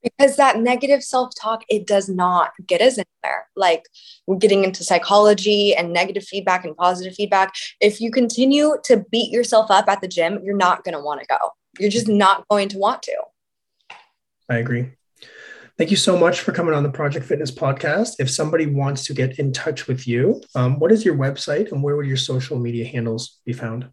[0.02, 3.48] Because that negative self talk, it does not get us anywhere.
[3.56, 3.84] Like
[4.26, 7.54] we're getting into psychology and negative feedback and positive feedback.
[7.80, 11.20] If you continue to beat yourself up at the gym, you're not going to want
[11.20, 11.52] to go.
[11.78, 13.16] You're just not going to want to.
[14.48, 14.92] I agree.
[15.78, 18.14] Thank you so much for coming on the Project Fitness podcast.
[18.18, 21.82] If somebody wants to get in touch with you, um, what is your website and
[21.82, 23.90] where would your social media handles be found?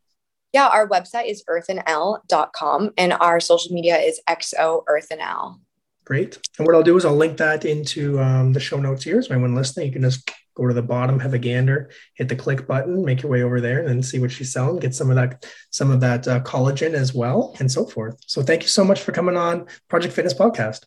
[0.53, 5.59] Yeah, our website is earthandl.com and our social media is XO earthandl.
[6.05, 6.39] Great.
[6.57, 9.21] And what I'll do is I'll link that into um, the show notes here.
[9.21, 12.35] So anyone listening, you can just go to the bottom, have a gander, hit the
[12.37, 14.79] click button, make your way over there, and then see what she's selling.
[14.79, 18.21] Get some of that, some of that uh, collagen as well, and so forth.
[18.25, 20.85] So thank you so much for coming on Project Fitness Podcast.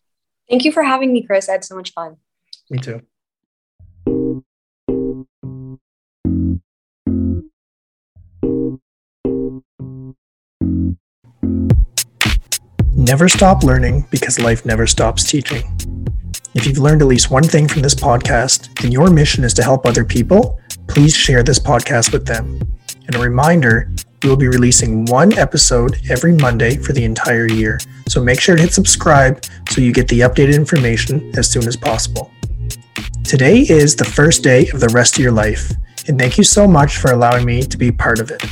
[0.49, 1.49] Thank you for having me, Chris.
[1.49, 2.16] I had so much fun.
[2.70, 3.03] Me too.
[12.94, 15.62] Never stop learning because life never stops teaching.
[16.55, 19.62] If you've learned at least one thing from this podcast and your mission is to
[19.62, 22.61] help other people, please share this podcast with them.
[23.07, 23.90] And a reminder,
[24.22, 27.78] we will be releasing one episode every Monday for the entire year.
[28.08, 31.76] So make sure to hit subscribe so you get the updated information as soon as
[31.76, 32.30] possible.
[33.24, 35.72] Today is the first day of the rest of your life,
[36.08, 38.42] and thank you so much for allowing me to be part of it.